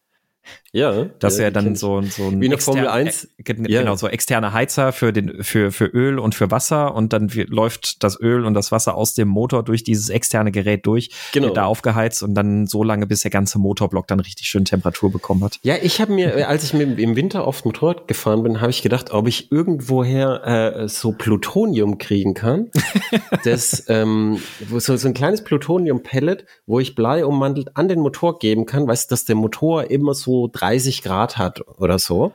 [0.72, 1.06] Ja.
[1.18, 2.40] Das ist ja dann so, so ein.
[2.40, 3.24] Wie eine Formel 1.
[3.24, 3.96] Äh, genau, ja.
[3.96, 8.20] so externe Heizer für den, für, für Öl und für Wasser und dann läuft das
[8.20, 11.46] Öl und das Wasser aus dem Motor durch dieses externe Gerät durch, genau.
[11.46, 15.10] wird da aufgeheizt und dann so lange, bis der ganze Motorblock dann richtig schön Temperatur
[15.10, 15.58] bekommen hat.
[15.62, 18.82] Ja, ich habe mir, als ich mir im Winter oft Motorrad gefahren bin, habe ich
[18.82, 22.70] gedacht, ob ich irgendwoher äh, so Plutonium kriegen kann.
[23.44, 24.38] das, ähm,
[24.70, 29.10] so, so ein kleines Plutonium-Pellet, wo ich Blei ummantelt an den Motor geben kann, weißt
[29.10, 32.32] du, dass der Motor immer so 30 Grad hat oder so,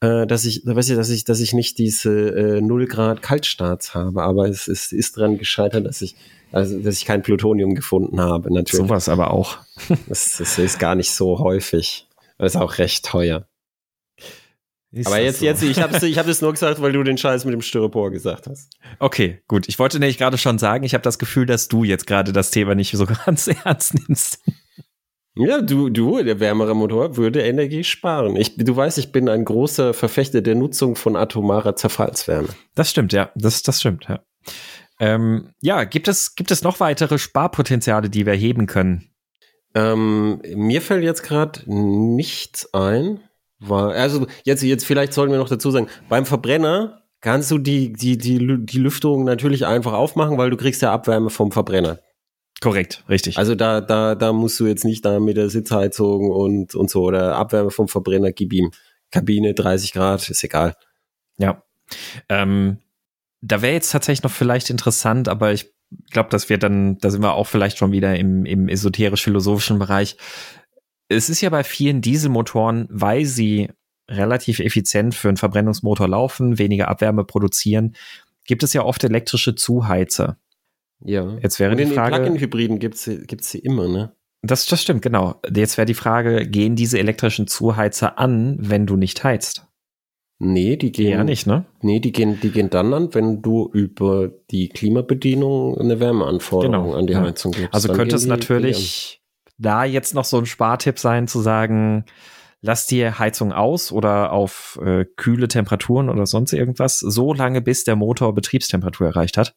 [0.00, 3.94] äh, dass ich, weiß ich, dass ich, dass ich nicht diese äh, 0 Grad Kaltstarts
[3.94, 6.14] habe, aber es ist, ist dran gescheitert, dass ich,
[6.50, 8.86] also, dass ich kein Plutonium gefunden habe, natürlich.
[8.86, 9.58] Sowas aber auch.
[10.08, 12.06] das, das ist gar nicht so häufig.
[12.38, 13.46] Das ist auch recht teuer.
[14.90, 15.46] Ist aber jetzt, so?
[15.46, 18.10] jetzt, ich habe ich hab das nur gesagt, weil du den Scheiß mit dem Styropor
[18.10, 18.70] gesagt hast.
[18.98, 19.66] Okay, gut.
[19.66, 22.50] Ich wollte nämlich gerade schon sagen, ich habe das Gefühl, dass du jetzt gerade das
[22.50, 24.40] Thema nicht so ganz ernst nimmst.
[25.34, 28.36] Ja, du, du, der wärmere Motor würde Energie sparen.
[28.36, 32.48] Ich, du weißt, ich bin ein großer Verfechter der Nutzung von atomarer Zerfallswärme.
[32.74, 33.30] Das stimmt, ja.
[33.34, 34.20] Das, das stimmt, ja.
[35.00, 39.10] Ähm, ja, gibt es, gibt es noch weitere Sparpotenziale, die wir heben können?
[39.74, 43.20] Ähm, mir fällt jetzt gerade nichts ein.
[43.58, 47.92] Weil, also jetzt, jetzt vielleicht sollten wir noch dazu sagen, beim Verbrenner kannst du die,
[47.92, 52.00] die, die, die Lüftung natürlich einfach aufmachen, weil du kriegst ja Abwärme vom Verbrenner.
[52.62, 53.38] Korrekt, richtig.
[53.38, 57.02] Also da, da, da musst du jetzt nicht da mit der Sitzheizung und, und so
[57.02, 58.70] oder Abwärme vom Verbrenner, gib ihm.
[59.10, 60.76] Kabine 30 Grad, ist egal.
[61.38, 61.64] Ja.
[62.28, 62.78] Ähm,
[63.40, 65.74] da wäre jetzt tatsächlich noch vielleicht interessant, aber ich
[66.12, 70.16] glaube, dass wir dann, da sind wir auch vielleicht schon wieder im, im esoterisch-philosophischen Bereich.
[71.08, 73.70] Es ist ja bei vielen Dieselmotoren, weil sie
[74.08, 77.96] relativ effizient für einen Verbrennungsmotor laufen, weniger Abwärme produzieren,
[78.44, 80.38] gibt es ja oft elektrische Zuheizer.
[81.04, 81.36] Ja.
[81.42, 82.16] Jetzt wäre Und die Frage.
[82.16, 84.12] In Plug-in-Hybriden gibt es gibt's sie immer, ne?
[84.42, 85.40] Das, das stimmt, genau.
[85.54, 89.66] Jetzt wäre die Frage, gehen diese elektrischen Zuheizer an, wenn du nicht heizt?
[90.44, 91.64] Nee, die gehen ja nicht, ne?
[91.82, 96.98] Nee, die gehen, die gehen dann an, wenn du über die Klimabedienung eine Wärmeanforderung genau.
[96.98, 97.72] an die Heizung gibst.
[97.72, 99.22] Also dann könnte es natürlich
[99.56, 102.04] da jetzt noch so ein Spartipp sein, zu sagen,
[102.60, 107.84] lass die Heizung aus oder auf äh, kühle Temperaturen oder sonst irgendwas, so lange bis
[107.84, 109.54] der Motor Betriebstemperatur erreicht hat.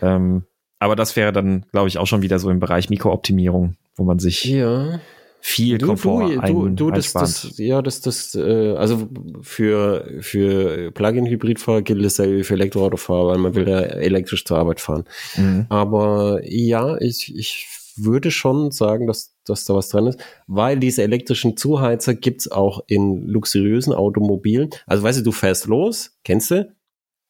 [0.00, 0.44] Ähm,
[0.84, 4.18] aber das wäre dann, glaube ich, auch schon wieder so im Bereich Mikrooptimierung, wo man
[4.18, 5.00] sich ja.
[5.40, 9.08] viel du, Komfort du, du, du das, das, ja, das, das, äh, also
[9.40, 14.78] für, für Plug-in-Hybridfahrer gilt es ja für Elektroautofahrer, weil man will ja elektrisch zur Arbeit
[14.78, 15.04] fahren.
[15.36, 15.64] Mhm.
[15.70, 17.66] Aber ja, ich, ich
[17.96, 22.84] würde schon sagen, dass, dass da was dran ist, weil diese elektrischen Zuheizer gibt's auch
[22.88, 24.68] in luxuriösen Automobilen.
[24.86, 26.68] Also weißt du, du fährst los, kennst du,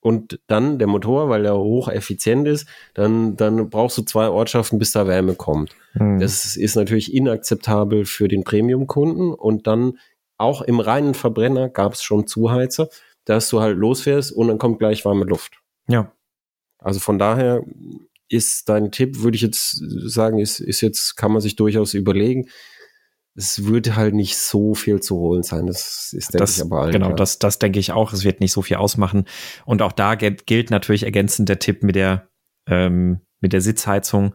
[0.05, 4.93] und dann der Motor, weil er hocheffizient ist, dann, dann brauchst du zwei Ortschaften, bis
[4.93, 5.75] da Wärme kommt.
[5.95, 6.21] Mhm.
[6.21, 9.99] Das ist natürlich inakzeptabel für den Premium-Kunden und dann
[10.37, 12.91] auch im reinen Verbrenner gab es schon Zuheizer,
[13.25, 15.63] dass du halt losfährst und dann kommt gleich warme Luft.
[15.89, 16.13] Ja.
[16.79, 17.63] Also von daher
[18.29, 22.51] ist dein Tipp, würde ich jetzt sagen, ist, ist jetzt, kann man sich durchaus überlegen
[23.37, 25.66] es würde halt nicht so viel zu holen sein.
[25.66, 27.16] Das ist, denke das, ich, aber allen Genau, klar.
[27.16, 28.12] das, das denke ich auch.
[28.12, 29.24] Es wird nicht so viel ausmachen.
[29.64, 32.28] Und auch da gilt natürlich ergänzend der Tipp mit der,
[32.68, 34.35] ähm, mit der Sitzheizung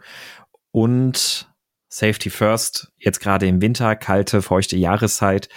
[0.72, 1.50] und
[1.88, 2.92] Safety First.
[2.98, 5.50] Jetzt gerade im Winter, kalte, feuchte Jahreszeit.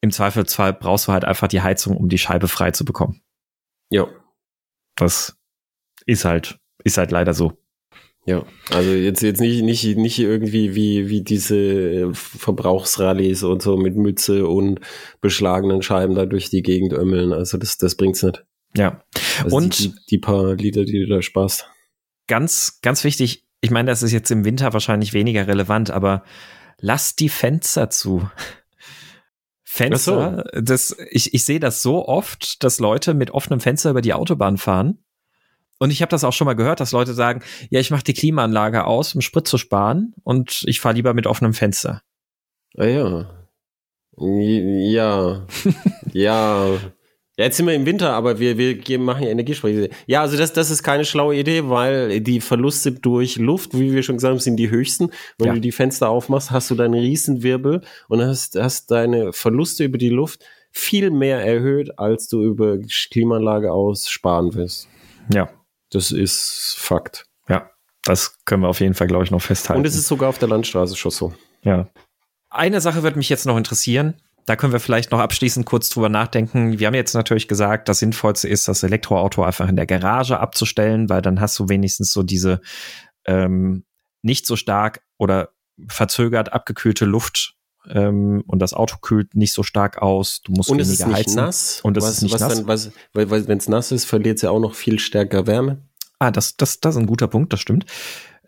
[0.00, 3.22] Im Zweifelsfall brauchst du halt einfach die Heizung, um die Scheibe frei zu bekommen.
[3.90, 4.08] Ja.
[4.96, 5.36] Das
[6.06, 7.61] ist halt, ist halt leider so.
[8.24, 13.96] Ja, also jetzt jetzt nicht nicht nicht irgendwie wie wie diese Verbrauchsrallies und so mit
[13.96, 14.80] Mütze und
[15.20, 17.32] beschlagenen Scheiben da durch die Gegend ömmeln.
[17.32, 18.44] Also das das bringt's nicht.
[18.76, 19.02] Ja.
[19.42, 21.68] Also und die, die, die paar Lieder, die du da sparst.
[22.28, 23.44] Ganz ganz wichtig.
[23.60, 26.22] Ich meine, das ist jetzt im Winter wahrscheinlich weniger relevant, aber
[26.78, 28.28] lass die Fenster zu.
[29.64, 30.60] Fenster, so.
[30.60, 34.58] das, ich, ich sehe das so oft, dass Leute mit offenem Fenster über die Autobahn
[34.58, 34.98] fahren
[35.82, 38.14] und ich habe das auch schon mal gehört, dass Leute sagen, ja, ich mache die
[38.14, 42.02] Klimaanlage aus, um Sprit zu sparen und ich fahre lieber mit offenem Fenster.
[42.76, 43.30] Ah ja.
[44.16, 45.44] Ja.
[46.12, 46.68] ja.
[47.36, 49.88] Jetzt sind wir im Winter, aber wir, wir machen ja Energiespeicher.
[50.06, 54.04] Ja, also das, das ist keine schlaue Idee, weil die Verluste durch Luft, wie wir
[54.04, 55.10] schon gesagt haben, sind die höchsten.
[55.36, 55.54] Wenn ja.
[55.54, 60.10] du die Fenster aufmachst, hast du deinen Riesenwirbel und hast, hast deine Verluste über die
[60.10, 62.78] Luft viel mehr erhöht, als du über
[63.10, 64.88] Klimaanlage aus sparen wirst.
[65.34, 65.50] Ja,
[65.92, 67.26] das ist Fakt.
[67.48, 67.70] Ja,
[68.02, 69.80] das können wir auf jeden Fall, glaube ich, noch festhalten.
[69.80, 71.34] Und es ist sogar auf der Landstraße schon so.
[71.62, 71.88] Ja.
[72.50, 74.14] Eine Sache wird mich jetzt noch interessieren.
[74.46, 76.78] Da können wir vielleicht noch abschließend kurz drüber nachdenken.
[76.78, 81.08] Wir haben jetzt natürlich gesagt, das Sinnvollste ist, das Elektroauto einfach in der Garage abzustellen,
[81.08, 82.60] weil dann hast du wenigstens so diese
[83.24, 83.84] ähm,
[84.22, 85.50] nicht so stark oder
[85.88, 87.54] verzögert abgekühlte Luft
[87.88, 90.42] ähm, und das Auto kühlt nicht so stark aus.
[90.42, 91.36] Du musst und weniger es ist nicht heizen.
[91.36, 91.80] nass.
[91.82, 92.54] Und es was, ist nicht was nass.
[92.56, 95.46] Dann, was, weil, weil wenn es nass ist, verliert es ja auch noch viel stärker
[95.46, 95.78] Wärme.
[96.18, 97.86] Ah, das, das, das ist ein guter Punkt, das stimmt.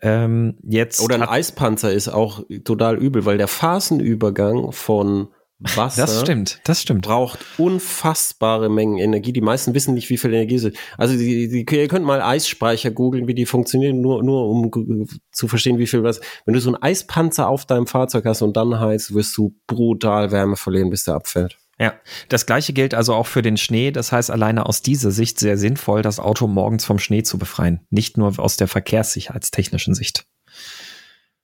[0.01, 5.29] Ähm, jetzt Oder ein Eispanzer ist auch total übel, weil der Phasenübergang von
[5.59, 6.01] Wasser.
[6.01, 7.05] Das stimmt, das stimmt.
[7.05, 9.31] Braucht unfassbare Mengen Energie.
[9.31, 10.77] Die meisten wissen nicht, wie viel Energie es ist.
[10.97, 15.47] Also die, die, ihr könnt mal Eisspeicher googeln, wie die funktionieren, nur, nur um zu
[15.47, 16.19] verstehen, wie viel was.
[16.45, 20.31] Wenn du so einen Eispanzer auf deinem Fahrzeug hast und dann heizt, wirst du brutal
[20.31, 21.57] Wärme verlieren, bis der abfällt.
[21.79, 21.93] Ja,
[22.29, 23.91] das gleiche gilt also auch für den Schnee.
[23.91, 27.81] Das heißt, alleine aus dieser Sicht sehr sinnvoll, das Auto morgens vom Schnee zu befreien.
[27.89, 30.25] Nicht nur aus der verkehrssicherheitstechnischen Sicht.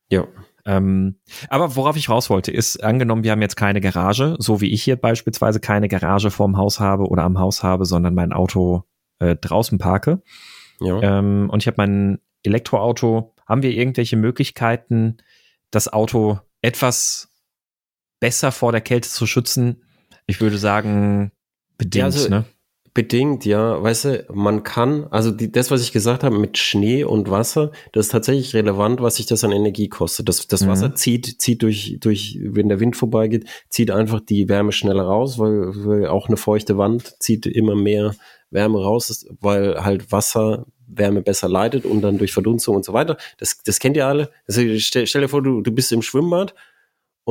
[0.09, 0.28] Ja.
[0.66, 4.72] Ähm, aber worauf ich raus wollte, ist, angenommen, wir haben jetzt keine Garage, so wie
[4.72, 8.84] ich hier beispielsweise keine Garage vorm Haus habe oder am Haus habe, sondern mein Auto
[9.20, 10.22] äh, draußen parke.
[10.80, 11.01] Ja.
[11.01, 13.36] Ähm, und ich habe mein Elektroauto.
[13.47, 15.18] Haben wir irgendwelche Möglichkeiten,
[15.72, 17.30] das Auto etwas
[18.20, 19.84] besser vor der Kälte zu schützen?
[20.28, 21.32] Ich würde sagen,
[21.78, 22.45] bedingt, ja, also, ne?
[22.94, 23.82] Bedingt, ja.
[23.82, 27.72] Weißt du, man kann, also die, das, was ich gesagt habe mit Schnee und Wasser,
[27.94, 30.28] das ist tatsächlich relevant, was sich das an Energie kostet.
[30.28, 30.96] Das, das Wasser mhm.
[30.98, 35.72] zieht, zieht durch, durch, wenn der Wind vorbeigeht, zieht einfach die Wärme schneller raus, weil,
[35.86, 38.14] weil auch eine feuchte Wand zieht immer mehr
[38.50, 43.18] Wärme raus, weil halt Wasser Wärme besser leitet und dann durch Verdunstung und so weiter.
[43.38, 44.30] Das, das kennt ihr alle.
[44.48, 46.54] Also stell, stell dir vor, du, du bist im Schwimmbad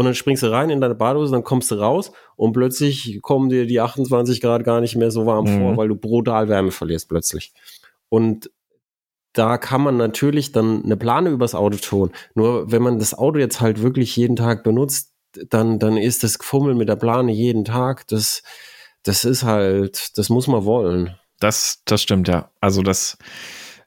[0.00, 3.50] und dann springst du rein in deine Badehose, dann kommst du raus und plötzlich kommen
[3.50, 5.58] dir die 28 Grad gar nicht mehr so warm mhm.
[5.58, 7.52] vor, weil du brutal Wärme verlierst plötzlich.
[8.08, 8.50] Und
[9.34, 12.12] da kann man natürlich dann eine Plane übers Auto tun.
[12.34, 15.12] Nur wenn man das Auto jetzt halt wirklich jeden Tag benutzt,
[15.50, 18.42] dann, dann ist das Gefummel mit der Plane jeden Tag, das,
[19.02, 21.14] das ist halt, das muss man wollen.
[21.40, 22.50] Das, das stimmt, ja.
[22.62, 23.18] Also das,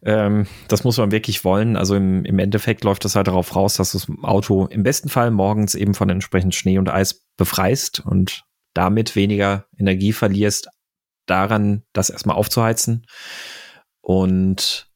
[0.05, 1.77] ähm, das muss man wirklich wollen.
[1.77, 5.09] Also im, im Endeffekt läuft das halt darauf raus, dass du das Auto im besten
[5.09, 8.43] Fall morgens eben von entsprechend Schnee und Eis befreist und
[8.73, 10.69] damit weniger Energie verlierst,
[11.25, 13.05] daran das erstmal aufzuheizen.
[14.01, 14.89] Und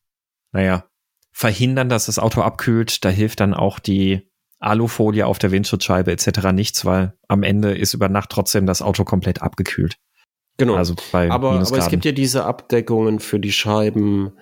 [0.51, 0.85] naja,
[1.31, 4.29] verhindern, dass das Auto abkühlt, da hilft dann auch die
[4.59, 6.51] Alufolie auf der Windschutzscheibe etc.
[6.51, 9.97] nichts, weil am Ende ist über Nacht trotzdem das Auto komplett abgekühlt.
[10.57, 10.75] Genau.
[10.75, 14.33] Also bei aber, aber es gibt ja diese Abdeckungen für die Scheiben,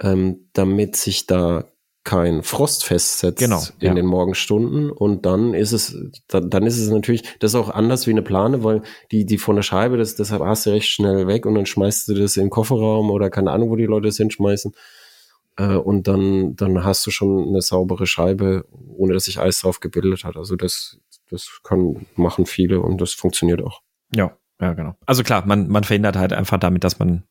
[0.00, 1.64] ähm, damit sich da
[2.02, 3.94] kein Frost festsetzt genau, in ja.
[3.94, 4.90] den Morgenstunden.
[4.90, 5.96] Und dann ist es
[6.28, 8.82] dann, dann ist es natürlich das ist auch anders wie eine Plane, weil
[9.12, 12.08] die die von der Scheibe das deshalb hast du recht schnell weg und dann schmeißt
[12.08, 14.72] du das in den Kofferraum oder keine Ahnung wo die Leute es hinschmeißen.
[15.56, 18.64] Äh, und dann dann hast du schon eine saubere Scheibe
[18.96, 20.36] ohne dass sich Eis drauf gebildet hat.
[20.36, 20.98] Also das
[21.30, 23.82] das kann machen viele und das funktioniert auch.
[24.14, 24.94] Ja ja genau.
[25.04, 27.24] Also klar man man verhindert halt einfach damit dass man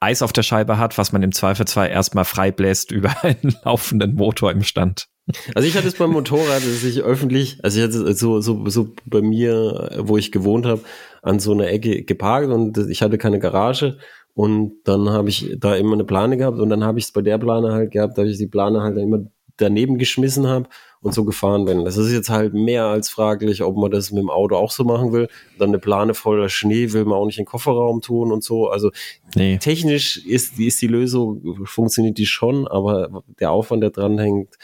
[0.00, 4.52] Eis auf der Scheibe hat, was man im Zweifelsfall erstmal freibläst über einen laufenden Motor
[4.52, 5.06] im Stand.
[5.54, 8.88] Also ich hatte es beim Motorrad, dass ich öffentlich, also ich hatte so, so, so
[9.04, 10.80] bei mir, wo ich gewohnt habe,
[11.22, 13.98] an so einer Ecke geparkt und ich hatte keine Garage
[14.34, 17.22] und dann habe ich da immer eine Plane gehabt und dann habe ich es bei
[17.22, 19.24] der Plane halt gehabt, da ich die Plane halt immer
[19.60, 20.68] daneben geschmissen habe
[21.00, 21.84] und so gefahren bin.
[21.84, 24.84] Das ist jetzt halt mehr als fraglich, ob man das mit dem Auto auch so
[24.84, 25.28] machen will.
[25.58, 28.68] Dann eine Plane voller Schnee will man auch nicht in den Kofferraum tun und so.
[28.68, 28.90] Also
[29.34, 29.58] nee.
[29.58, 34.56] technisch ist, ist die Lösung, funktioniert die schon, aber der Aufwand, der dranhängt,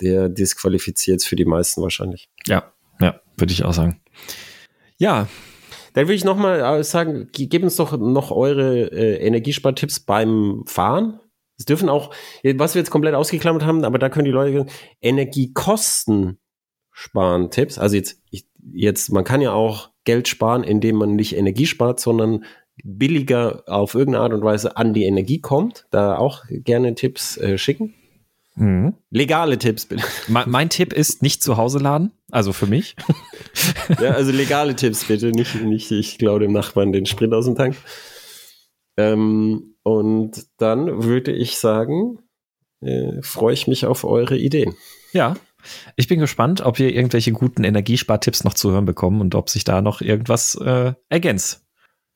[0.00, 2.28] der disqualifiziert es für die meisten wahrscheinlich.
[2.46, 4.00] Ja, ja, würde ich auch sagen.
[4.98, 5.28] Ja,
[5.94, 11.20] dann würde ich nochmal äh, sagen, gebt uns doch noch eure äh, Energiespartipps beim Fahren.
[11.62, 12.12] Es dürfen auch,
[12.56, 14.66] was wir jetzt komplett ausgeklammert haben, aber da können die Leute
[15.00, 16.38] Energiekosten
[16.90, 17.78] sparen Tipps.
[17.78, 22.00] Also jetzt, ich, jetzt, man kann ja auch Geld sparen, indem man nicht Energie spart,
[22.00, 22.44] sondern
[22.82, 25.86] billiger auf irgendeine Art und Weise an die Energie kommt.
[25.92, 27.94] Da auch gerne Tipps äh, schicken.
[28.56, 28.94] Mhm.
[29.10, 30.02] Legale Tipps bitte.
[30.26, 32.96] Mein, mein, Tipp ist nicht zu Hause laden, also für mich.
[34.00, 37.54] ja, also legale Tipps bitte, nicht, nicht ich glaube dem Nachbarn den Sprit aus dem
[37.54, 37.76] Tank.
[38.96, 42.18] Ähm, und dann würde ich sagen,
[42.80, 44.74] äh, freue ich mich auf eure Ideen.
[45.12, 45.36] Ja,
[45.96, 49.64] ich bin gespannt, ob wir irgendwelche guten Energiespartipps noch zu hören bekommen und ob sich
[49.64, 51.64] da noch irgendwas äh, ergänzt.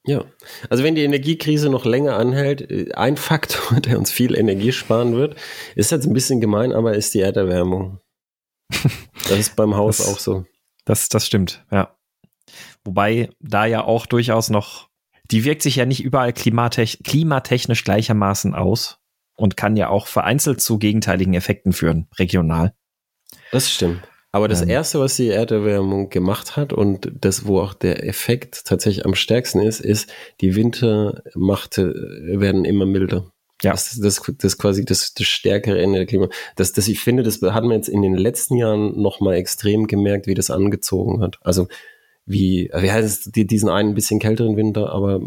[0.07, 0.25] Ja,
[0.71, 5.15] also wenn die Energiekrise noch länger anhält, äh, ein Faktor, der uns viel Energie sparen
[5.15, 5.37] wird,
[5.75, 8.01] ist jetzt ein bisschen gemein, aber ist die Erderwärmung.
[9.29, 10.45] Das ist beim Haus das, auch so.
[10.85, 11.97] Das, das stimmt, ja.
[12.85, 14.86] Wobei da ja auch durchaus noch
[15.31, 18.99] die wirkt sich ja nicht überall klimatech klimatechnisch gleichermaßen aus
[19.37, 22.75] und kann ja auch vereinzelt zu gegenteiligen Effekten führen, regional.
[23.53, 24.03] Das stimmt.
[24.33, 24.69] Aber das ähm.
[24.69, 29.61] erste, was die Erderwärmung gemacht hat und das, wo auch der Effekt tatsächlich am stärksten
[29.61, 30.13] ist, ist,
[30.43, 33.33] die Winter machte, werden immer milder.
[33.63, 33.73] Ja.
[33.73, 36.29] Das, das, das quasi das, das stärkere Ende der Klima.
[36.57, 39.87] Das, das, ich finde, das hat man jetzt in den letzten Jahren noch mal extrem
[39.87, 41.39] gemerkt, wie das angezogen hat.
[41.41, 41.69] Also
[42.27, 45.21] wie, wie heißt es, diesen einen bisschen kälteren Winter, aber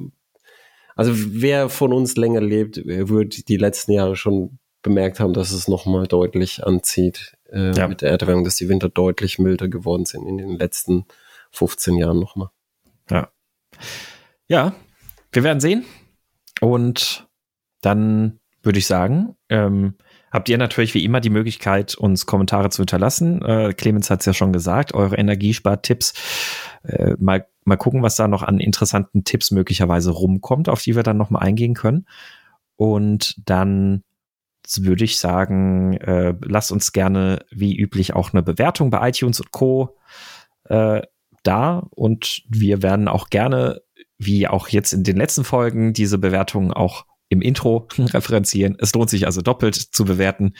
[0.95, 5.67] also wer von uns länger lebt, wird die letzten Jahre schon bemerkt haben, dass es
[5.67, 7.87] nochmal deutlich anzieht äh, ja.
[7.87, 11.05] mit der Erderwärmung, dass die Winter deutlich milder geworden sind in den letzten
[11.51, 12.49] 15 Jahren nochmal.
[13.09, 13.29] Ja.
[14.47, 14.73] Ja,
[15.31, 15.85] wir werden sehen.
[16.61, 17.27] Und
[17.81, 19.95] dann würde ich sagen, ähm,
[20.31, 23.41] habt ihr natürlich wie immer die Möglichkeit, uns Kommentare zu hinterlassen.
[23.41, 26.13] Äh, Clemens hat es ja schon gesagt, eure Energiespartipps.
[26.83, 31.03] Äh, mal, mal gucken, was da noch an interessanten Tipps möglicherweise rumkommt, auf die wir
[31.03, 32.05] dann nochmal eingehen können.
[32.75, 34.03] Und dann
[34.77, 39.51] würde ich sagen, äh, lasst uns gerne wie üblich auch eine Bewertung bei iTunes und
[39.51, 39.97] Co.
[40.65, 41.01] Äh,
[41.43, 41.87] da.
[41.91, 43.81] Und wir werden auch gerne,
[44.17, 48.77] wie auch jetzt in den letzten Folgen, diese Bewertungen auch im Intro referenzieren.
[48.79, 50.53] Es lohnt sich also doppelt zu bewerten.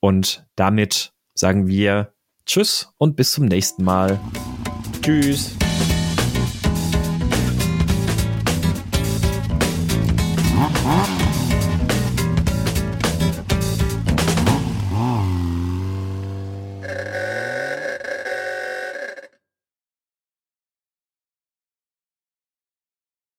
[0.00, 2.14] Und damit sagen wir
[2.46, 4.18] Tschüss und bis zum nächsten Mal.
[5.02, 5.59] Tschüss.